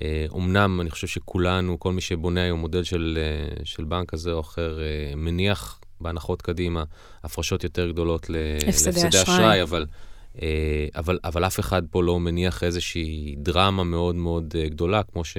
[0.00, 3.18] ואומנם אני חושב שכולנו, כל מי שבונה היום מודל של,
[3.60, 6.84] uh, של בנק כזה או אחר, uh, מניח בהנחות קדימה
[7.24, 9.86] הפרשות יותר גדלות להפסדי אשראי, אבל...
[10.42, 15.24] אה, אבל, אבל אף אחד פה לא מניח איזושהי דרמה מאוד מאוד אה, גדולה, כמו
[15.24, 15.36] ש...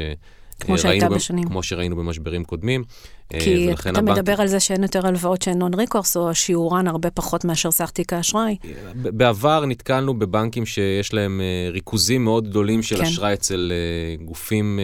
[0.59, 1.47] כמו שהייתה בשנים.
[1.47, 2.83] כמו שראינו במשברים קודמים.
[3.33, 4.17] אה, כי אתה הבנק...
[4.17, 7.89] מדבר על זה שאין יותר הלוואות שהן נון ריקורס, או שיעורן הרבה פחות מאשר סך
[7.89, 8.55] תיק האשראי.
[8.95, 13.03] בעבר נתקלנו בבנקים שיש להם אה, ריכוזים מאוד גדולים של כן.
[13.03, 14.79] אשראי אצל אה, גופים,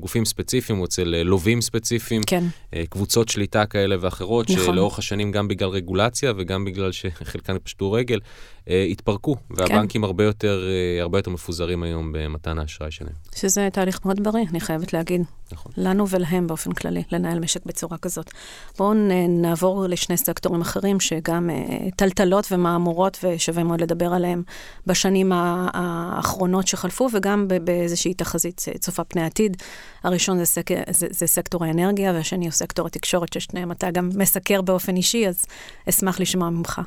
[0.00, 2.44] גופים ספציפיים, או אצל לווים ספציפיים, כן.
[2.88, 4.64] קבוצות שליטה כאלה ואחרות, נכון.
[4.64, 8.18] שלאורך השנים, גם בגלל רגולציה וגם בגלל שחלקן פשטו רגל,
[8.66, 10.06] התפרקו, והבנקים כן.
[10.06, 10.64] הרבה, יותר,
[11.00, 13.12] הרבה יותר מפוזרים היום במתן האשראי שלהם.
[13.34, 15.22] שזה תהליך מאוד בריא, אני חייבת להגיד.
[15.52, 15.72] נכון.
[15.76, 18.30] לנו ולהם באופן כללי, לנהל משק בצורה כזאת.
[18.78, 18.94] בואו
[19.28, 24.42] נעבור לשני סקטורים אחרים, שגם uh, טלטלות ומהמורות, ושווה מאוד לדבר עליהם
[24.86, 29.56] בשנים האחרונות שחלפו, וגם באיזושהי תחזית צופה פני עתיד.
[30.04, 34.62] הראשון זה, סק, זה, זה סקטור האנרגיה, והשני הוא סקטור התקשורת, ששניהם אתה גם מסקר
[34.62, 35.46] באופן אישי, אז
[35.88, 36.80] אשמח לשמוע ממך.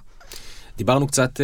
[0.78, 1.44] דיברנו קצת uh,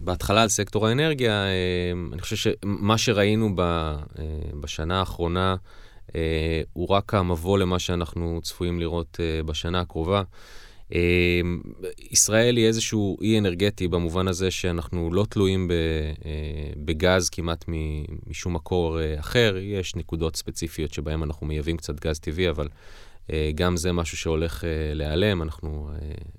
[0.00, 4.18] בהתחלה על סקטור האנרגיה, uh, אני חושב שמה שראינו ב, uh,
[4.60, 5.56] בשנה האחרונה, אה,
[6.72, 10.22] הוא רק המבוא למה שאנחנו צפויים לראות אה, בשנה הקרובה.
[10.94, 11.40] אה,
[12.10, 15.70] ישראל היא איזשהו אי אנרגטי במובן הזה שאנחנו לא תלויים
[16.76, 17.64] בגז כמעט
[18.26, 19.56] משום מקור אחר.
[19.60, 22.68] יש נקודות ספציפיות שבהן אנחנו מייבאים קצת גז טבעי, אבל
[23.54, 25.42] גם זה משהו שהולך להיעלם.
[25.42, 25.90] אנחנו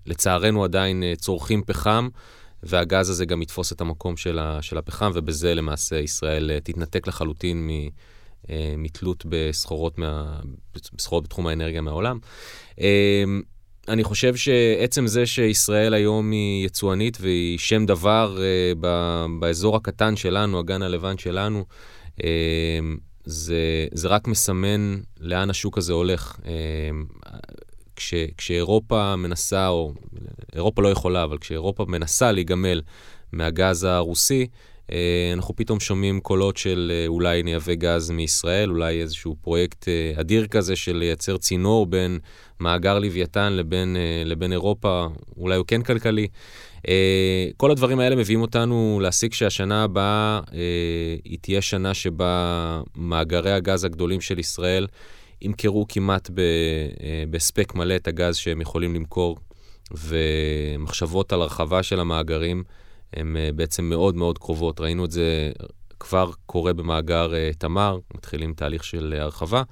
[0.05, 2.09] לצערנו עדיין צורכים פחם.
[2.63, 4.17] והגז הזה גם יתפוס את המקום
[4.61, 7.87] של הפחם, ובזה למעשה ישראל תתנתק לחלוטין אה,
[8.77, 10.39] מתלות בסחורות, מה,
[10.93, 12.19] בסחורות בתחום האנרגיה מהעולם.
[12.81, 13.23] אה,
[13.87, 18.73] אני חושב שעצם זה שישראל היום היא יצואנית והיא שם דבר אה,
[19.39, 21.65] באזור הקטן שלנו, הגן הלבן שלנו,
[23.25, 26.39] זה, זה רק מסמן לאן השוק הזה הולך.
[27.99, 29.93] כש, כשאירופה מנסה, או
[30.55, 32.81] אירופה לא יכולה, אבל כשאירופה מנסה להיגמל
[33.31, 34.47] מהגז הרוסי, אה,
[35.33, 40.47] אנחנו פתאום שומעים קולות של אה, אולי נייבא גז מישראל, אולי איזשהו פרויקט אה, אדיר
[40.47, 42.19] כזה של לייצר צינור בין
[42.59, 46.27] מאגר לוויתן לבין, לבין אירופה, אולי הוא כן כלכלי.
[47.57, 50.39] כל הדברים האלה מביאים אותנו להסיק שהשנה הבאה
[51.23, 54.87] היא תהיה שנה שבה מאגרי הגז הגדולים של ישראל
[55.41, 56.29] ימכרו כמעט
[57.29, 59.37] בהספק מלא את הגז שהם יכולים למכור,
[59.91, 62.63] ומחשבות על הרחבה של המאגרים.
[63.13, 64.79] הן אה, בעצם מאוד מאוד קרובות.
[64.79, 65.51] ראינו את זה
[65.99, 69.63] כבר קורה במאגר uh, תמר, מתחילים תהליך של uh, הרחבה,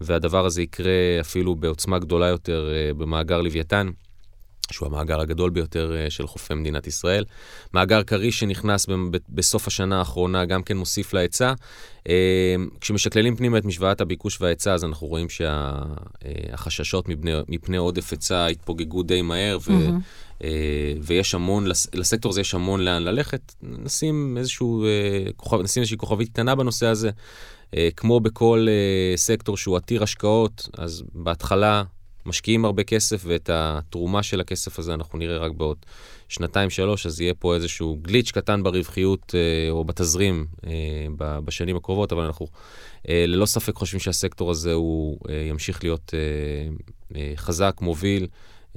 [0.00, 3.90] והדבר הזה יקרה אפילו בעוצמה גדולה יותר במאגר לוויתן.
[4.72, 7.24] שהוא המאגר הגדול ביותר uh, של חופי מדינת ישראל.
[7.74, 8.86] מאגר כריש שנכנס
[9.28, 11.52] בסוף השנה האחרונה גם כן מוסיף להיצע.
[11.98, 12.06] Uh,
[12.80, 18.10] כשמשקללים פנימה את משוואת הביקוש וההיצע, אז אנחנו רואים שהחששות שה, uh, מפני, מפני עודף
[18.10, 20.24] היצע התפוגגו די מהר, ו- mm-hmm.
[20.44, 23.54] אה, ויש המון, לסקטור הזה יש המון לאן ללכת.
[23.62, 27.10] נשים איזשהו, אה, נשים איזושהי כוכבית קטנה בנושא הזה.
[27.76, 28.66] אה, כמו בכל
[29.16, 31.82] סקטור שהוא עתיר השקעות, אז בהתחלה
[32.26, 35.76] משקיעים הרבה כסף, ואת התרומה של הכסף הזה אנחנו נראה רק בעוד
[36.28, 39.34] שנתיים-שלוש, אז יהיה פה איזשהו גליץ' קטן ברווחיות
[39.70, 40.46] או בתזרים
[41.16, 42.46] בשנים הקרובות, אבל אנחנו
[43.08, 46.14] ללא ספק חושבים שהסקטור הזה הוא ימשיך להיות
[47.36, 48.26] חזק, מוביל.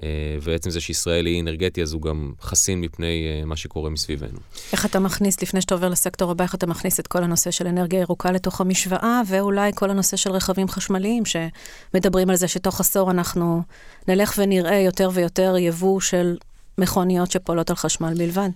[0.04, 0.10] אה,
[0.42, 4.40] ועצם זה שישראל היא אנרגטי, אז הוא גם חסין מפני אה, מה שקורה מסביבנו.
[4.72, 7.68] איך אתה מכניס, לפני שאתה עובר לסקטור הבא, איך אתה מכניס את כל הנושא של
[7.68, 13.12] אנרגיה ירוקה לתוך המשוואה, ואולי כל הנושא של רכבים חשמליים, שמדברים על זה שתוך עשור
[13.12, 13.62] אנחנו
[14.08, 16.38] נלך ונראה יותר ויותר יבוא של
[16.78, 18.50] מכוניות שפועלות על חשמל בלבד.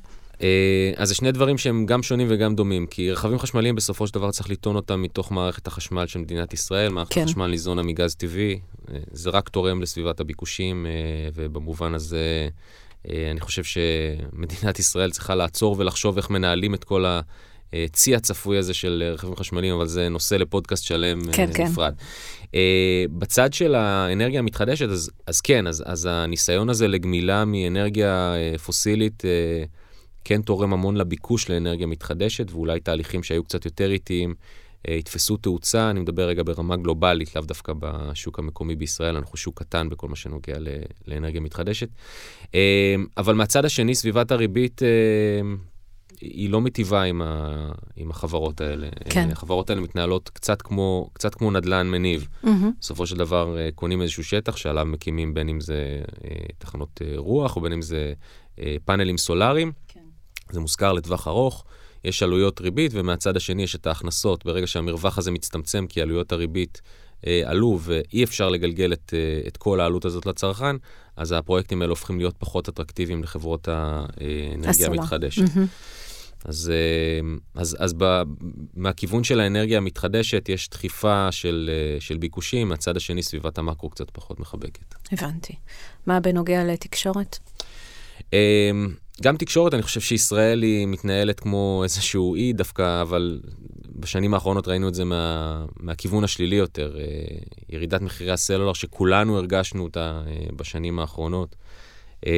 [0.44, 4.14] אה, אז זה שני דברים שהם גם שונים וגם דומים, כי רכבים חשמליים בסופו של
[4.14, 7.22] דבר צריך לטעון אותם מתוך מערכת החשמל של מדינת ישראל, מערכת כן.
[7.22, 8.60] החשמל ניזונה מגז טבעי,
[8.92, 10.92] אה, זה רק תורם לסביבת הביקושים, אה,
[11.34, 12.50] ובמובן הזה
[13.32, 17.06] אני חושב שמדינת ישראל צריכה לעצור ולחשוב איך מנהלים את כל
[17.74, 21.64] הצי הצפוי הזה של רכבים חשמליים, אבל זה נושא לפודקאסט שלם כן, כן.
[21.64, 21.94] נפרד.
[22.52, 22.58] כן.
[23.12, 28.34] בצד של האנרגיה המתחדשת, אז, אז כן, אז, אז הניסיון הזה לגמילה מאנרגיה
[28.66, 29.24] פוסילית,
[30.24, 34.36] כן תורם המון לביקוש לאנרגיה מתחדשת, ואולי תהליכים שהיו קצת יותר איטיים
[34.88, 35.90] אה, יתפסו תאוצה.
[35.90, 40.16] אני מדבר רגע ברמה גלובלית, לאו דווקא בשוק המקומי בישראל, אנחנו שוק קטן בכל מה
[40.16, 41.90] שנוגע ל- לאנרגיה מתחדשת.
[42.56, 44.84] אה, אבל מהצד השני, סביבת הריבית...
[44.84, 45.42] אה,
[46.22, 48.88] היא לא מטיבה עם, ה, עם החברות האלה.
[49.10, 49.30] כן.
[49.32, 52.28] החברות האלה מתנהלות קצת כמו, קצת כמו נדל"ן מניב.
[52.44, 52.48] Mm-hmm.
[52.80, 56.02] בסופו של דבר קונים איזשהו שטח שעליו מקימים בין אם זה
[56.58, 58.14] תחנות רוח או בין אם זה
[58.86, 59.72] פאנלים סולאריים.
[60.52, 61.66] זה מושכר לטווח ארוך,
[62.04, 64.46] יש עלויות ריבית, ומהצד השני יש את ההכנסות.
[64.46, 66.82] ברגע שהמרווח הזה מצטמצם כי עלויות הריבית
[67.28, 70.76] אה, עלו ואי אפשר לגלגל את, אה, את כל העלות הזאת לצרכן,
[71.18, 75.42] אז הפרויקטים האלה הופכים להיות פחות אטרקטיביים לחברות האנרגיה המתחדשת.
[75.42, 75.68] Mm-hmm.
[76.46, 76.72] אז,
[77.56, 78.22] אז, אז ב,
[78.74, 84.40] מהכיוון של האנרגיה המתחדשת יש דחיפה של, של ביקושים, מהצד השני סביבת המקרו קצת פחות
[84.40, 84.96] מחבקת.
[85.12, 85.54] הבנתי.
[86.06, 87.40] מה בנוגע לתקשורת?
[89.22, 93.40] גם תקשורת, אני חושב שישראל היא מתנהלת כמו איזשהו אי דווקא, אבל
[93.96, 96.98] בשנים האחרונות ראינו את זה מה, מהכיוון השלילי יותר.
[97.00, 97.04] אה,
[97.70, 101.56] ירידת מחירי הסלולר שכולנו הרגשנו אותה אה, בשנים האחרונות.
[102.28, 102.32] אה,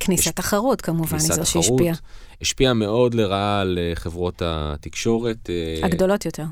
[0.00, 0.32] כניסת יש...
[0.32, 1.94] תחרות כמובן, היא זו שהשפיעה.
[2.40, 5.50] השפיעה מאוד לרעה על חברות התקשורת.
[5.82, 6.44] הגדולות יותר.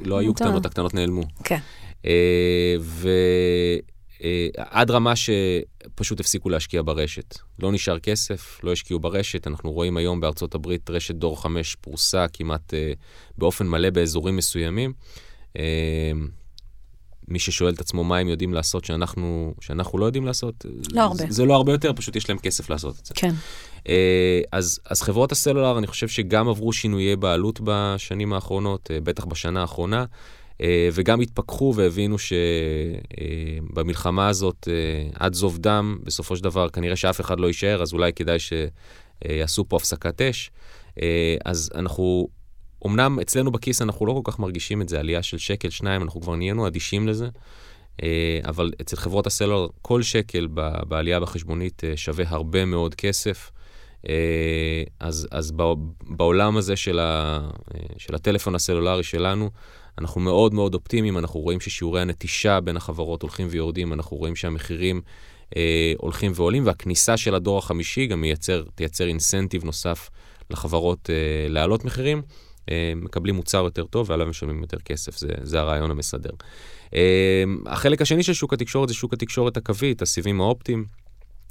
[0.00, 1.22] לא היו קטנות, הקטנות נעלמו.
[1.44, 1.58] כן.
[2.80, 3.08] ו...
[4.24, 7.38] אה, עד רמה שפשוט הפסיקו להשקיע ברשת.
[7.58, 9.46] לא נשאר כסף, לא השקיעו ברשת.
[9.46, 12.92] אנחנו רואים היום בארצות הברית רשת דור 5 פרוסה כמעט אה,
[13.38, 14.92] באופן מלא באזורים מסוימים.
[15.58, 16.12] אה,
[17.28, 21.16] מי ששואל את עצמו מה הם יודעים לעשות שאנחנו, שאנחנו לא יודעים לעשות, לא הרבה.
[21.16, 23.14] זה, זה לא הרבה יותר, פשוט יש להם כסף לעשות את זה.
[23.14, 23.34] כן.
[24.52, 30.04] אז, אז חברות הסלולר, אני חושב שגם עברו שינויי בעלות בשנים האחרונות, בטח בשנה האחרונה.
[30.60, 32.16] אה, וגם התפכחו והבינו
[33.72, 37.92] שבמלחמה הזאת, אה, עד זוב דם, בסופו של דבר כנראה שאף אחד לא יישאר, אז
[37.92, 40.50] אולי כדאי שיעשו פה הפסקת אש.
[41.02, 42.28] אה, אז אנחנו,
[42.86, 46.20] אמנם אצלנו בכיס אנחנו לא כל כך מרגישים את זה, עלייה של שקל, שניים, אנחנו
[46.20, 47.28] כבר נהיינו אדישים לזה.
[48.44, 50.48] אבל אצל חברות הסלולר, כל שקל
[50.88, 53.50] בעלייה בחשבונית שווה הרבה מאוד כסף.
[55.00, 55.52] אז, אז
[56.02, 57.40] בעולם הזה של, ה,
[57.96, 59.50] של הטלפון הסלולרי שלנו,
[59.98, 65.00] אנחנו מאוד מאוד אופטימיים, אנחנו רואים ששיעורי הנטישה בין החברות הולכים ויורדים, אנחנו רואים שהמחירים
[65.56, 70.10] אה, הולכים ועולים, והכניסה של הדור החמישי גם מייצר, תייצר אינסנטיב נוסף
[70.50, 72.22] לחברות אה, להעלות מחירים.
[72.70, 76.30] אה, מקבלים מוצר יותר טוב ועליו משלמים יותר כסף, זה, זה הרעיון המסדר.
[76.94, 80.84] אה, החלק השני של שוק התקשורת זה שוק התקשורת הקווית, הסיבים האופטיים.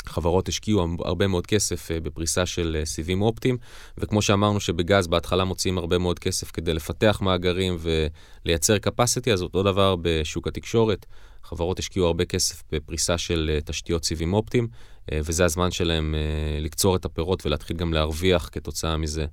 [0.07, 3.57] חברות השקיעו הרבה מאוד כסף אה, בפריסה של אה, סיבים אופטיים,
[3.97, 9.63] וכמו שאמרנו שבגז בהתחלה מוציאים הרבה מאוד כסף כדי לפתח מאגרים ולייצר capacity, אז אותו
[9.63, 11.05] דבר בשוק התקשורת.
[11.43, 14.67] חברות השקיעו הרבה כסף בפריסה של אה, תשתיות סיבים אופטיים,
[15.13, 16.15] וזה הזמן שלהם
[16.59, 19.25] לקצור את הפירות ולהתחיל גם להרוויח כתוצאה מזה.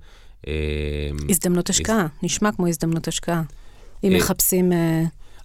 [1.29, 3.41] הזדמנות השקעה, נשמע כמו הזדמנות השקעה.
[4.03, 4.71] אם מחפשים...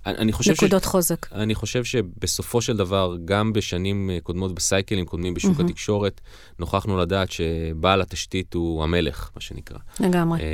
[0.07, 0.87] אני חושב נקודות ש...
[0.87, 1.33] חוזק.
[1.33, 5.65] אני חושב שבסופו של דבר, גם בשנים אה, קודמות, בסייקלים קודמים בשוק mm-hmm.
[5.65, 6.21] התקשורת,
[6.59, 9.79] נוכחנו לדעת שבעל התשתית הוא המלך, מה שנקרא.
[10.01, 10.41] לגמרי.
[10.41, 10.47] אה,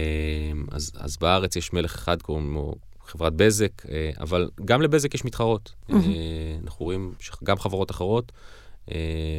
[0.70, 2.74] אז, אז בארץ יש מלך אחד, קוראים לו
[3.06, 5.72] חברת בזק, אה, אבל גם לבזק יש מתחרות.
[5.90, 5.94] Mm-hmm.
[6.64, 8.32] אנחנו רואים שגם חברות אחרות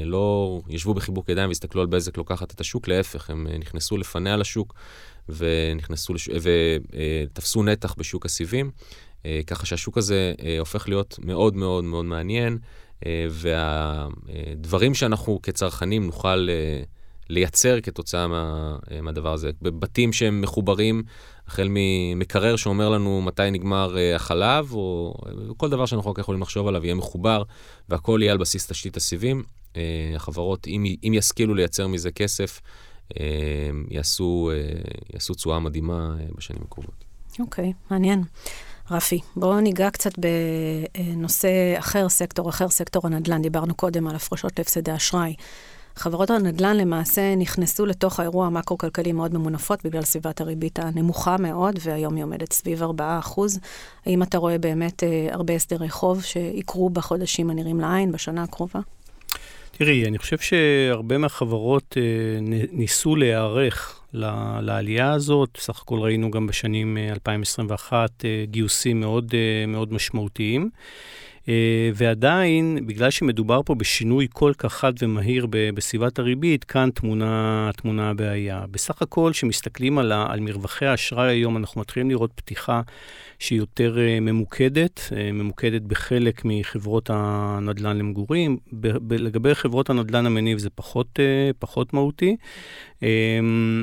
[0.06, 4.74] לא ישבו בחיבוק ידיים והסתכלו על בזק לוקחת את השוק, להפך, הם נכנסו לפניה לשוק
[5.30, 6.30] ונכנסו לש...
[6.30, 8.72] ותפסו נתח בשוק הסיבים.
[9.26, 12.58] אה, ככה שהשוק הזה אה, הופך להיות מאוד מאוד מאוד מעניין,
[13.06, 16.48] אה, והדברים שאנחנו כצרכנים נוכל
[17.30, 19.52] לייצר כתוצאה מה, מהדבר הזה.
[19.62, 21.04] בבתים שהם מחוברים,
[21.48, 25.14] החל ממקרר שאומר לנו מתי נגמר החלב, או
[25.58, 27.44] כל דבר שאנחנו רק יכולים לחשוב עליו יהיה מחובר,
[27.90, 29.44] והכל יהיה על בסיס תשתית הסיבים.
[30.16, 32.62] החברות, אם, אם ישכילו לייצר מזה כסף,
[33.90, 34.52] יעשו,
[35.14, 37.06] יעשו תשואה מדהימה בשנים הקרובות.
[37.40, 38.24] אוקיי, okay, מעניין.
[38.92, 43.42] רפי, בואו ניגע קצת בנושא אחר, סקטור אחר, סקטור הנדל"ן.
[43.42, 45.34] דיברנו קודם על הפרשות להפסדי אשראי.
[45.96, 52.16] חברות הנדל"ן למעשה נכנסו לתוך האירוע המקרו-כלכלי מאוד ממונפות בגלל סביבת הריבית הנמוכה מאוד, והיום
[52.16, 52.86] היא עומדת סביב 4%.
[54.06, 58.80] האם אתה רואה באמת אה, הרבה הסדרי חוב שיקרו בחודשים הנראים לעין בשנה הקרובה?
[59.72, 62.02] תראי, אני חושב שהרבה מהחברות אה,
[62.72, 63.97] ניסו להיערך
[64.62, 65.50] לעלייה הזאת.
[65.54, 70.70] בסך הכל ראינו גם בשנים 2021 אה, אה, גיוסים מאוד, אה, מאוד משמעותיים.
[71.96, 78.66] ועדיין, בגלל שמדובר פה בשינוי כל כך חד ומהיר בסביבת הריבית, כאן תמונה, תמונה הבעיה.
[78.72, 82.82] בסך הכל, כשמסתכלים על, על מרווחי האשראי היום, אנחנו מתחילים לראות פתיחה
[83.40, 88.58] שהיא יותר uh, ממוקדת, uh, ממוקדת בחלק מחברות הנדל"ן למגורים.
[88.74, 91.20] ב- ב- לגבי חברות הנדל"ן המניב זה פחות,
[91.60, 92.36] פחות מהותי,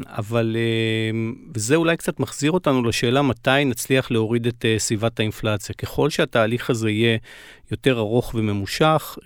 [0.06, 0.56] אבל
[1.56, 5.74] זה אולי קצת מחזיר אותנו לשאלה מתי נצליח להוריד את סביבת האינפלציה.
[5.74, 7.18] ככל שהתהליך הזה יהיה
[7.70, 9.24] יותר ארוך וממושך, uh,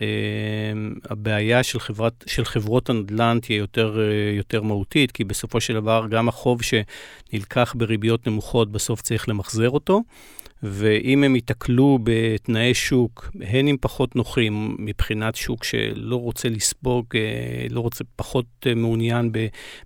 [1.11, 6.07] הבעיה של, חברת, של חברות הנדל"ן תהיה יותר, uh, יותר מהותית, כי בסופו של דבר
[6.11, 10.03] גם החוב שנלקח בריביות נמוכות, בסוף צריך למחזר אותו.
[10.63, 17.67] ואם הם ייתקלו בתנאי שוק, הן עם פחות נוחים מבחינת שוק שלא רוצה לספוג, אה,
[17.71, 19.33] לא רוצה, פחות אה, מעוניין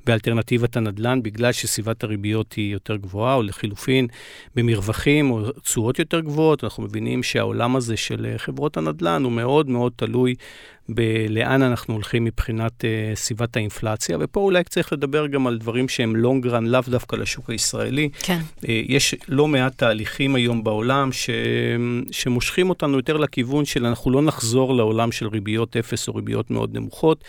[0.07, 4.07] באלטרנטיבת הנדל"ן, בגלל שסביבת הריביות היא יותר גבוהה, או לחילופין,
[4.55, 9.69] במרווחים או תשואות יותר גבוהות, אנחנו מבינים שהעולם הזה של אה, חברות הנדל"ן הוא מאוד
[9.69, 10.35] מאוד תלוי
[11.29, 16.15] לאן אנחנו הולכים מבחינת uh, סביבת האינפלציה, ופה אולי צריך לדבר גם על דברים שהם
[16.25, 18.09] long run, לאו דווקא לשוק הישראלי.
[18.23, 18.39] כן.
[18.61, 21.31] Uh, יש לא מעט תהליכים היום בעולם ש,
[22.11, 26.75] שמושכים אותנו יותר לכיוון של אנחנו לא נחזור לעולם של ריביות אפס או ריביות מאוד
[26.75, 27.25] נמוכות,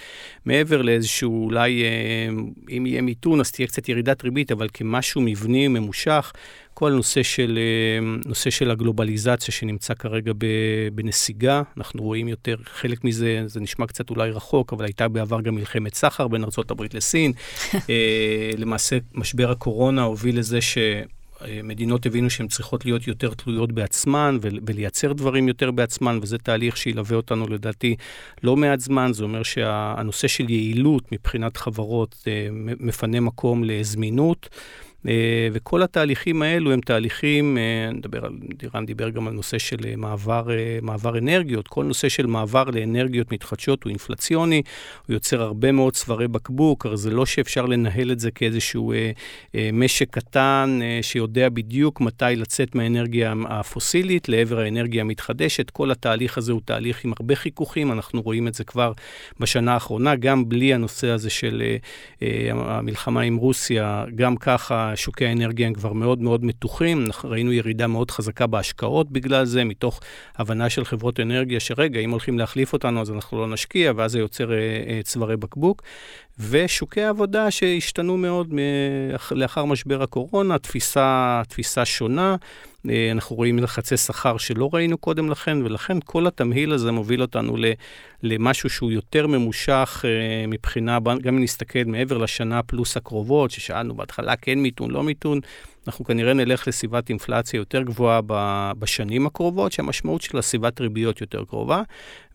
[0.46, 5.68] מעבר לאיזשהו, אולי uh, אם יהיה מיתון אז תהיה קצת ירידת ריבית, אבל כמשהו מבני
[5.68, 6.34] ממושך.
[6.76, 7.60] כל הנושא של,
[8.26, 10.32] נושא של הגלובליזציה שנמצא כרגע
[10.96, 15.56] בנסיגה, אנחנו רואים יותר, חלק מזה, זה נשמע קצת אולי רחוק, אבל הייתה בעבר גם
[15.56, 17.34] מלחמת סחר בין ארה"ב לסין.
[17.90, 20.78] אה, למעשה, משבר הקורונה הוביל לזה ש...
[21.64, 27.18] מדינות הבינו שהן צריכות להיות יותר תלויות בעצמן ולייצר דברים יותר בעצמן, וזה תהליך שילווה
[27.18, 27.96] אותנו לדעתי
[28.44, 29.14] לא מעט זמן.
[29.14, 32.48] זה אומר שהנושא של יעילות מבחינת חברות אה,
[32.80, 34.50] מפנה מקום לזמינות.
[35.08, 39.78] אה, וכל התהליכים האלו הם תהליכים, אה, נדבר על, דירן דיבר גם על נושא של
[39.86, 40.48] אה, מעבר,
[40.82, 44.62] מעבר אנרגיות, כל נושא של מעבר לאנרגיות מתחדשות הוא אינפלציוני,
[45.08, 48.94] הוא יוצר הרבה מאוד צווארי בקבוק, הרי זה לא שאפשר לנהל את זה כאיזשהו
[49.74, 55.70] משק קטן שיודע בדיוק מתי לצאת מהאנרגיה הפוסילית לעבר האנרגיה המתחדשת.
[55.70, 58.92] כל התהליך הזה הוא תהליך עם הרבה חיכוכים, אנחנו רואים את זה כבר
[59.40, 61.64] בשנה האחרונה, גם בלי הנושא הזה של
[62.52, 68.12] המלחמה עם רוסיה, גם ככה שוקי האנרגיה הם כבר מאוד מאוד מתוחים, ראינו ירידה מאוד
[68.12, 70.00] חזקה בהשקעות בגלל זה, מתוך
[70.36, 74.20] הבנה של חברות אנרגיה, שרגע, אם הולכים להחליף אותנו אז אנחנו לא נשקיע, ואז זה
[74.20, 75.84] יוצר אה, אה, צווארי בקבוק.
[76.40, 78.54] ושוקי העבודה שהשתנו מאוד
[79.32, 82.36] לאחר משבר הקורונה, תפיסה, תפיסה שונה.
[82.90, 87.58] אה, אנחנו רואים לחצי שכר שלא ראינו קודם לכן, ולכן כל התמהיל הזה מוביל אותנו
[88.24, 94.36] למשהו שהוא יותר ממושך אה, מבחינה, גם אם נסתכל מעבר לשנה פלוס הקרובות, ששאלנו בהתחלה
[94.36, 95.40] כן מיתון, לא מיתון,
[95.88, 98.22] אנחנו כנראה נלך לסביבת אינפלציה יותר גבוהה
[98.80, 101.82] בשנים הקרובות, שהמשמעות של סביבת ריביות יותר קרובה,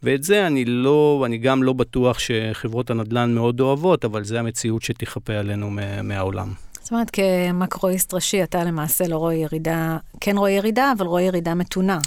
[0.02, 4.82] ואת זה אני לא, אני גם לא בטוח שחברות הנדל"ן מאוד אוהבות, אבל זה המציאות
[4.82, 5.70] שתיכפה עלינו
[6.02, 6.67] מהעולם.
[6.88, 11.54] זאת אומרת, כמקרואיסט ראשי, אתה למעשה לא רואה ירידה, כן רואה ירידה, אבל רואה ירידה
[11.54, 11.98] מתונה.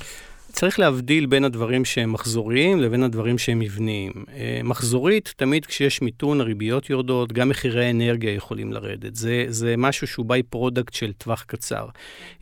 [0.52, 4.12] צריך להבדיל בין הדברים שהם מחזוריים לבין הדברים שהם מבניים.
[4.34, 9.16] אה, מחזורית, תמיד כשיש מיתון, הריביות יורדות, גם מחירי האנרגיה יכולים לרדת.
[9.16, 11.86] זה, זה משהו שהוא by-product של טווח קצר.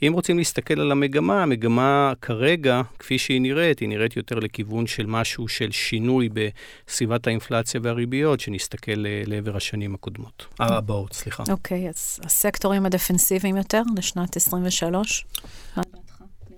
[0.03, 5.05] אם רוצים להסתכל על המגמה, המגמה כרגע, כפי שהיא נראית, היא נראית יותר לכיוון של
[5.05, 10.45] משהו של שינוי בסביבת האינפלציה והריביות, שנסתכל אה, לעבר השנים הקודמות.
[10.59, 11.43] הבאות, סליחה.
[11.51, 15.25] אוקיי, אוקיי, אז הסקטורים הדפנסיביים יותר לשנת 23?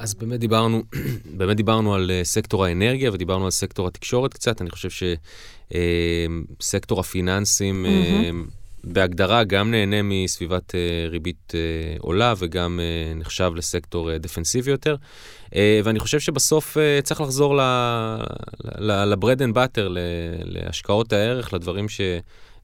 [0.01, 0.83] אז באמת דיברנו,
[1.37, 4.61] באמת דיברנו על אה, סקטור האנרגיה ודיברנו על סקטור התקשורת קצת.
[4.61, 4.89] אני חושב
[6.59, 8.51] שסקטור אה, הפיננסים mm-hmm.
[8.83, 10.75] בהגדרה גם נהנה מסביבת
[11.09, 11.53] ריבית
[11.99, 12.79] עולה וגם
[13.15, 14.95] נחשב לסקטור דפנסיבי יותר.
[15.83, 17.55] ואני חושב שבסוף צריך לחזור
[18.79, 19.95] ל-bread and butter,
[20.43, 22.01] להשקעות הערך, לדברים ש...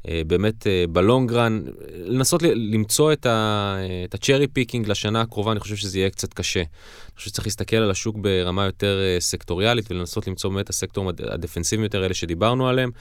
[0.07, 1.61] אה, באמת אה, ב-long run,
[1.95, 6.59] לנסות למצוא את ה-cherry picking לשנה הקרובה, אני חושב שזה יהיה קצת קשה.
[6.59, 11.83] אני חושב שצריך להסתכל על השוק ברמה יותר אה, סקטוריאלית ולנסות למצוא באמת הסקטורים הדפנסיביים
[11.83, 12.91] יותר, אלה שדיברנו עליהם.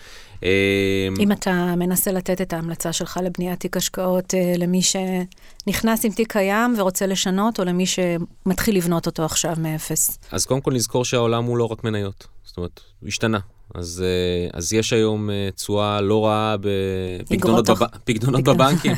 [1.21, 6.75] אם אתה מנסה לתת את ההמלצה שלך לבניית תיק השקעות למי שנכנס עם תיק קיים
[6.79, 10.19] ורוצה לשנות, או למי שמתחיל לבנות אותו עכשיו מאפס?
[10.33, 12.27] אז קודם כל נזכור שהעולם הוא לא רק מניות.
[12.45, 13.39] זאת אומרת, הוא השתנה.
[13.77, 17.69] אז, אה, אז יש היום אה, תשואה לא רעה בפקדונות
[18.45, 18.55] בב...
[18.55, 18.93] בבנקים,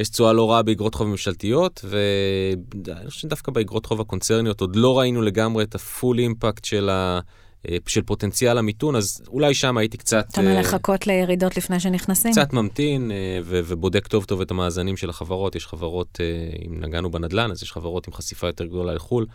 [0.00, 4.98] יש תשואה לא רעה באגרות חוב ממשלתיות, ואני חושב שדווקא באגרות חוב הקונצרניות עוד לא
[4.98, 7.20] ראינו לגמרי את הפול אימפקט של, ה...
[7.68, 10.26] אה, של פוטנציאל המיתון, אז אולי שם הייתי קצת...
[10.30, 12.32] אתה אומר לחכות לירידות לפני שנכנסים?
[12.32, 13.10] קצת ממתין
[13.44, 15.54] ו- ובודק טוב טוב את המאזנים של החברות.
[15.54, 16.18] יש חברות,
[16.66, 19.26] אם נגענו בנדל"ן, אז יש חברות עם חשיפה יותר גדולה לחו"ל,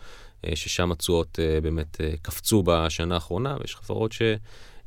[0.54, 4.22] ששם התשואות באמת קפצו בשנה האחרונה, ויש חברות ש...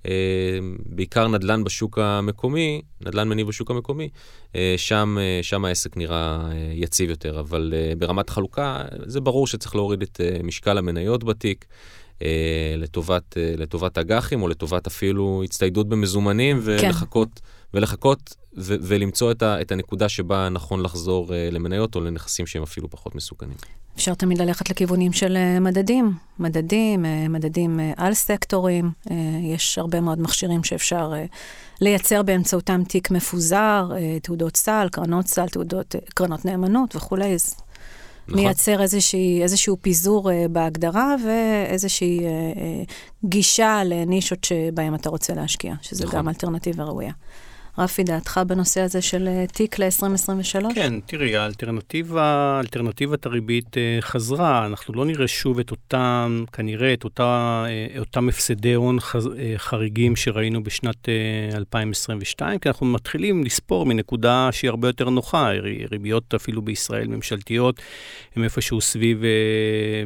[0.05, 4.09] אה, בעיקר נדל"ן בשוק המקומי, נדל"ן מניב בשוק המקומי,
[4.55, 10.01] אה, שם, אה, שם העסק נראה יציב יותר, אבל ברמת חלוקה זה ברור שצריך להוריד
[10.01, 11.65] את משקל המניות בתיק.
[12.77, 16.63] לטובת, לטובת אג"חים או לטובת אפילו הצטיידות במזומנים כן.
[16.65, 17.41] ולחכות, כן.
[17.73, 22.89] ולחכות ו- ולמצוא את, ה- את הנקודה שבה נכון לחזור למניות או לנכסים שהם אפילו
[22.89, 23.57] פחות מסוכנים.
[23.95, 28.91] אפשר תמיד ללכת לכיוונים של אה, מדדים, מדדים, אה, מדדים אה, על סקטורים.
[29.43, 31.13] יש הרבה מאוד מכשירים שאפשר
[31.81, 33.89] לייצר באמצעותם תיק מפוזר,
[34.21, 37.35] תעודות סל, קרנות סל, תעודות, קרנות נאמנות וכולי.
[38.27, 38.41] נכון.
[38.43, 42.19] מייצר איזושהי, איזשהו פיזור בהגדרה ואיזושהי
[43.25, 46.19] גישה לנישות שבהן אתה רוצה להשקיע, שזה נכון.
[46.19, 47.13] גם אלטרנטיבה ראויה.
[47.81, 50.73] רפי, דעתך בנושא הזה של אה, תיק ל-2023?
[50.75, 54.65] כן, תראי, האלטרנטיבה, אלטרנטיבת הריבית אה, חזרה.
[54.65, 58.97] אנחנו לא נראה שוב את אותם, כנראה את אותה, אה, אותם הפסדי הון
[59.57, 61.09] חריגים שראינו בשנת
[61.55, 65.49] 2022, כי אנחנו מתחילים לספור מנקודה שהיא הרבה יותר נוחה.
[65.91, 67.81] ריביות אפילו בישראל ממשלתיות
[68.35, 69.23] הם איפשהו סביב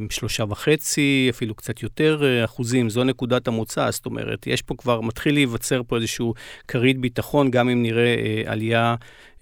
[0.10, 2.90] שלושה וחצי, אפילו קצת יותר אחוזים.
[2.90, 6.34] זו נקודת המוצא, זאת אומרת, יש פה כבר, מתחיל להיווצר פה איזשהו
[6.68, 8.96] כרית ביטחון, גם אם נראה אה, עלייה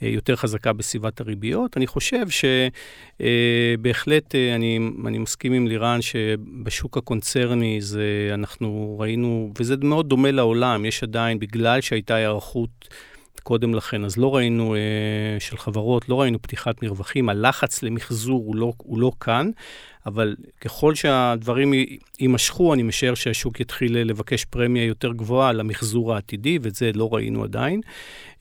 [0.03, 1.77] אה, יותר חזקה בסביבת הריביות.
[1.77, 2.25] אני חושב
[3.19, 10.31] שבהחלט, אה, אני, אני מסכים עם לירן שבשוק הקונצרני זה, אנחנו ראינו, וזה מאוד דומה
[10.31, 12.89] לעולם, יש עדיין, בגלל שהייתה היערכות
[13.43, 14.75] קודם לכן, אז לא ראינו,
[15.39, 19.51] של חברות, לא ראינו פתיחת מרווחים, הלחץ למחזור הוא לא, הוא לא כאן.
[20.05, 21.73] אבל ככל שהדברים
[22.19, 27.43] יימשכו, אני משער שהשוק יתחיל לבקש פרמיה יותר גבוהה למחזור העתידי, ואת זה לא ראינו
[27.43, 27.81] עדיין.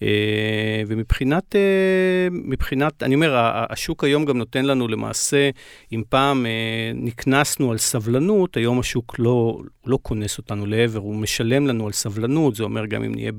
[0.02, 1.60] אה, ומבחינת, אה,
[2.30, 3.34] מבחינת, אני אומר,
[3.70, 5.50] השוק היום גם נותן לנו למעשה,
[5.92, 6.50] אם פעם אה,
[6.94, 12.54] נקנסנו על סבלנות, היום השוק לא, לא כונס אותנו לעבר, הוא משלם לנו על סבלנות,
[12.54, 13.32] זה אומר גם אם נהיה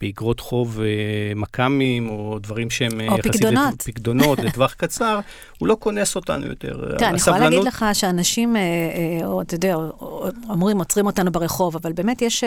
[0.00, 0.80] באגרות חוב
[1.36, 3.32] מכ"מים, או דברים שהם או יחסית...
[3.32, 3.82] פקדונות.
[3.82, 5.20] פקדונות לטווח קצר,
[5.58, 6.96] הוא לא כונס אותנו יותר.
[6.98, 8.56] כן, אני יכולה להגיד לך שאנשים,
[9.24, 9.76] או אתה יודע,
[10.48, 12.44] אומרים, עוצרים אותנו ברחוב, אבל באמת יש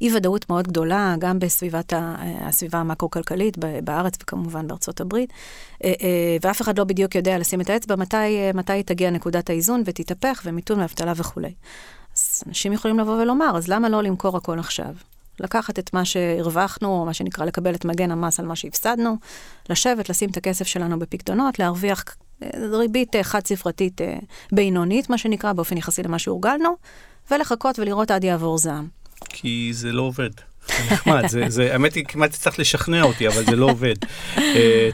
[0.00, 1.92] אי-ודאות מאוד גדולה, גם בסביבת
[2.40, 2.82] הסביבה.
[2.86, 5.32] המקרו-כלכלית בארץ וכמובן בארצות הברית,
[5.84, 9.50] אה, אה, ואף אחד לא בדיוק יודע לשים את האצבע מתי, אה, מתי תגיע נקודת
[9.50, 11.52] האיזון ותתהפך ומיתון ואבטלה וכולי.
[12.16, 14.94] אז אנשים יכולים לבוא ולומר, אז למה לא למכור הכל עכשיו?
[15.40, 19.16] לקחת את מה שהרווחנו, או מה שנקרא לקבל את מגן המס על מה שהפסדנו,
[19.70, 22.04] לשבת, לשים את הכסף שלנו בפקדונות, להרוויח
[22.54, 24.00] ריבית חד-ספרתית
[24.52, 26.76] בינונית, מה שנקרא, באופן יחסי למה שהורגלנו,
[27.30, 28.88] ולחכות ולראות עד יעבור זעם.
[29.28, 30.30] כי זה לא עובד.
[30.92, 33.94] נחמד, זה, זה, האמת היא, כמעט צריך לשכנע אותי, אבל זה לא עובד.
[34.36, 34.40] uh,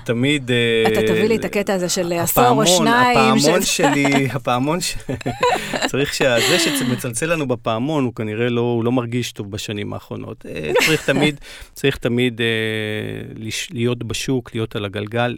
[0.04, 0.50] תמיד...
[0.50, 3.18] Uh, אתה תביא לי את הקטע הזה של עשור או שניים.
[3.18, 4.94] הפעמון שלי, הפעמון ש...
[5.90, 10.46] צריך שזה שמצלצל לנו בפעמון, הוא כנראה לא, הוא לא מרגיש טוב בשנים האחרונות.
[10.46, 11.40] Uh, צריך תמיד,
[11.74, 15.36] צריך תמיד uh, להיות בשוק, להיות על הגלגל,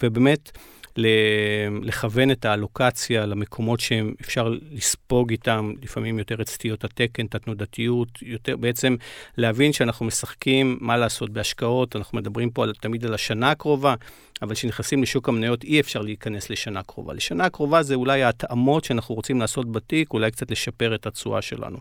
[0.00, 0.50] ובאמת...
[1.82, 8.56] לכוון את האלוקציה למקומות שאפשר לספוג איתם, לפעמים יותר את סטיות התקן, את התנודתיות, יותר
[8.56, 8.96] בעצם
[9.38, 13.94] להבין שאנחנו משחקים מה לעשות בהשקעות, אנחנו מדברים פה על, תמיד על השנה הקרובה,
[14.42, 17.14] אבל כשנכנסים לשוק המניות אי אפשר להיכנס לשנה קרובה.
[17.14, 21.78] לשנה הקרובה זה אולי ההתאמות שאנחנו רוצים לעשות בתיק, אולי קצת לשפר את התשואה שלנו.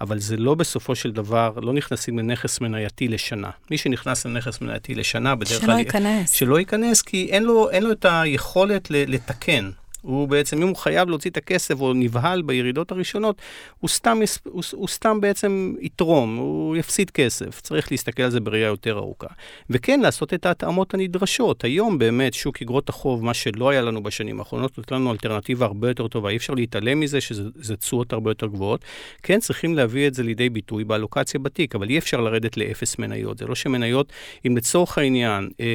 [0.00, 3.50] אבל זה לא בסופו של דבר, לא נכנסים לנכס מנייתי לשנה.
[3.70, 5.66] מי שנכנס לנכס מנייתי לשנה, בדרך כלל...
[5.66, 6.30] שלא ייכנס.
[6.30, 9.70] שלא ייכנס, כי אין לו, אין לו את היכולת לתקן.
[10.02, 13.36] הוא בעצם, אם הוא חייב להוציא את הכסף או נבהל בירידות הראשונות,
[13.80, 17.60] הוא סתם, הוא, הוא סתם בעצם יתרום, הוא יפסיד כסף.
[17.60, 19.26] צריך להסתכל על זה בראייה יותר ארוכה.
[19.70, 21.64] וכן, לעשות את ההתאמות הנדרשות.
[21.64, 25.88] היום באמת שוק אגרות החוב, מה שלא היה לנו בשנים האחרונות, נותן לנו אלטרנטיבה הרבה
[25.88, 26.30] יותר טובה.
[26.30, 28.84] אי אפשר להתעלם מזה שזה תשואות הרבה יותר גבוהות.
[29.22, 33.38] כן, צריכים להביא את זה לידי ביטוי באלוקציה בתיק, אבל אי אפשר לרדת לאפס מניות.
[33.38, 34.12] זה לא שמניות,
[34.46, 35.66] אם לצורך העניין, אה,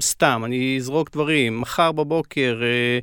[0.00, 2.98] סתם, אני אזרוק דברים, מחר בבוקר, אה,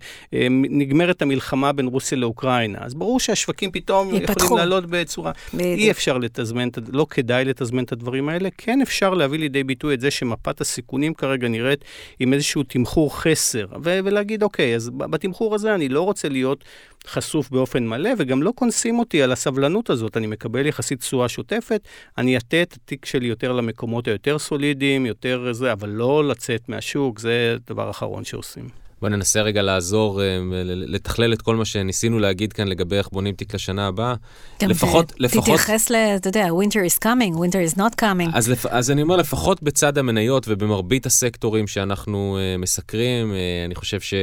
[0.50, 4.46] נגמרת המלחמה בין רוסיה לאוקראינה, אז ברור שהשווקים פתאום יפתחו.
[4.46, 5.32] יכולים לעלות בצורה...
[5.54, 5.80] בדיוק.
[5.80, 8.50] אי אפשר לתזמן, לא כדאי לתזמן את הדברים האלה.
[8.58, 11.86] כן אפשר להביא לידי ביטוי את זה שמפת הסיכונים כרגע נראית
[12.20, 16.64] עם איזשהו תמחור חסר, ו- ולהגיד, אוקיי, אז בתמחור הזה אני לא רוצה להיות
[17.08, 20.18] חשוף באופן מלא, וגם לא קונסים אותי על הסבלנות הזאת.
[20.18, 21.82] אני מקבל יחסית תשואה שוטפת,
[22.18, 27.20] אני אטה את התיק שלי יותר למקומות היותר סולידיים, יותר זה, אבל לא לצאת מהשוק,
[27.20, 28.85] זה דבר אחרון שעושים.
[29.02, 33.36] בוא ננסה רגע לעזור, אה, לתכלל את כל מה שניסינו להגיד כאן לגבי איך בונים
[33.36, 34.16] תיק לשנה הבאה.
[34.62, 35.44] גם לפחות, לפחות...
[35.44, 35.96] תתייחס ל...
[35.96, 38.30] אתה יודע, winter is coming, winter is not coming.
[38.34, 38.66] אז, לפ...
[38.66, 44.14] אז אני אומר, לפחות בצד המניות ובמרבית הסקטורים שאנחנו uh, מסקרים, uh, אני חושב ש...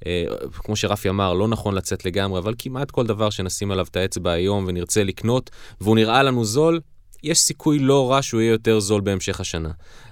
[0.00, 0.06] Uh,
[0.52, 4.32] כמו שרפי אמר, לא נכון לצאת לגמרי, אבל כמעט כל דבר שנשים עליו את האצבע
[4.32, 5.50] היום ונרצה לקנות,
[5.80, 6.80] והוא נראה לנו זול,
[7.22, 9.70] יש סיכוי לא רע שהוא יהיה יותר זול בהמשך השנה.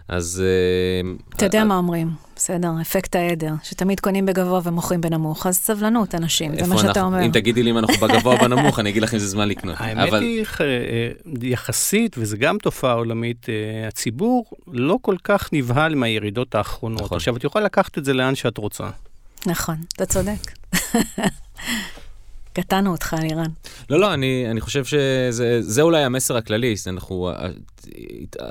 [0.09, 0.43] אז...
[1.37, 6.59] אתה יודע מה אומרים, בסדר, אפקט העדר, שתמיד קונים בגבוה ומוכרים בנמוך, אז סבלנות, אנשים,
[6.59, 7.27] זה מה שאתה אומר.
[7.27, 9.77] אם תגידי לי אם אנחנו בגבוה או בנמוך, אני אגיד לך אם זה זמן לקנות.
[9.79, 11.11] האמת היא, אה,
[11.43, 17.03] יחסית, וזו גם תופעה עולמית, אה, הציבור לא כל כך נבהל מהירידות האחרונות.
[17.03, 17.17] נכון.
[17.17, 18.85] עכשיו, את יכולה לקחת את זה לאן שאת רוצה.
[19.47, 20.51] נכון, אתה צודק.
[22.55, 23.51] קטענו אותך, לירן.
[23.91, 26.75] לא, לא, אני, אני חושב שזה אולי המסר הכללי.
[26.87, 27.31] אנחנו,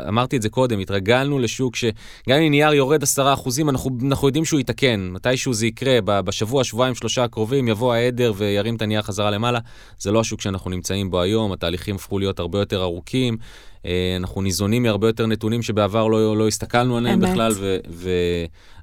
[0.07, 4.45] אמרתי את זה קודם, התרגלנו לשוק שגם אם נייר יורד 10 אחוזים, אנחנו, אנחנו יודעים
[4.45, 5.09] שהוא יתקן.
[5.11, 9.59] מתישהו זה יקרה, בשבוע, שבועיים, שלושה הקרובים, יבוא העדר וירים את הנייר חזרה למעלה.
[9.99, 13.37] זה לא השוק שאנחנו נמצאים בו היום, התהליכים הפכו להיות הרבה יותר ארוכים.
[13.85, 17.19] אה, אנחנו ניזונים מהרבה יותר נתונים שבעבר לא, לא הסתכלנו עליהם.
[17.19, 18.09] בכלל, ו, ו,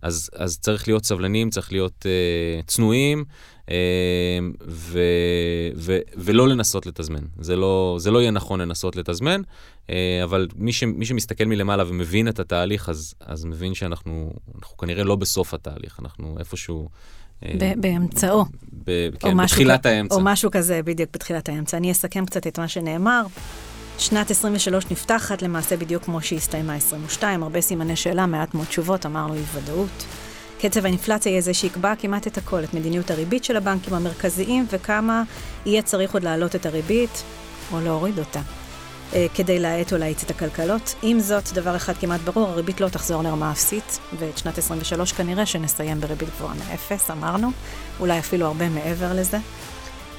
[0.03, 3.25] אז, אז צריך להיות סבלניים, צריך להיות uh, צנועים,
[4.68, 4.99] ו,
[5.77, 7.21] ו, ולא לנסות לתזמן.
[7.41, 9.41] זה לא, זה לא יהיה נכון לנסות לתזמן,
[9.87, 9.91] uh,
[10.25, 15.05] אבל מי, ש, מי שמסתכל מלמעלה ומבין את התהליך, אז, אז מבין שאנחנו אנחנו כנראה
[15.05, 16.89] לא בסוף התהליך, אנחנו איפשהו...
[17.45, 18.45] אה, באמצעו.
[18.85, 20.14] ב- כן, בתחילת כ- האמצע.
[20.14, 21.77] או משהו כזה, בדיוק בתחילת האמצע.
[21.77, 23.23] אני אסכם קצת את מה שנאמר.
[23.99, 29.35] שנת 23 נפתחת למעשה בדיוק כמו שהסתיימה 22, הרבה סימני שאלה, מעט מאוד תשובות, אמרנו
[29.35, 30.05] אי ודאות.
[30.63, 35.23] קצב האינפלציה יהיה זה שיקבע כמעט את הכל, את מדיניות הריבית של הבנקים המרכזיים וכמה
[35.67, 37.23] יהיה צריך עוד להעלות את הריבית
[37.73, 38.41] או להוריד אותה.
[39.15, 40.95] אה, כדי להאט או להאיץ את הכלכלות.
[41.03, 45.47] עם זאת, דבר אחד כמעט ברור, הריבית לא תחזור לרמה אפסית, ואת שנת 23 כנראה
[45.47, 47.51] שנסיים בריבית גבוהה מאפס, אמרנו,
[48.01, 49.39] אולי אפילו הרבה מעבר לזה.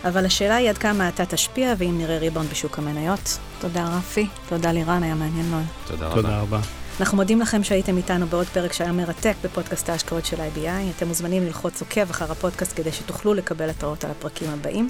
[0.04, 3.38] אבל השאלה היא עד כמה אתה תשפיע, ואם נראה ריבאונד בשוק המניות.
[3.60, 5.66] תודה רפי, תודה לירן, היה מעניין מאוד.
[5.88, 6.22] תודה רבה.
[6.22, 6.81] תודה רבה.
[7.02, 10.98] אנחנו מודים לכם שהייתם איתנו בעוד פרק שהיה מרתק בפודקאסט ההשקעות של IBI.
[10.98, 14.90] אתם מוזמנים ללחוץ עוקב אחר הפודקאסט כדי שתוכלו לקבל התראות על הפרקים הבאים.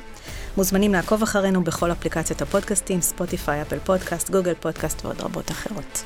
[0.57, 6.03] מוזמנים לעקוב אחרינו בכל אפליקציות הפודקאסטים, Spotify, Apple Podcast, Google Podcast ועוד רבות אחרות.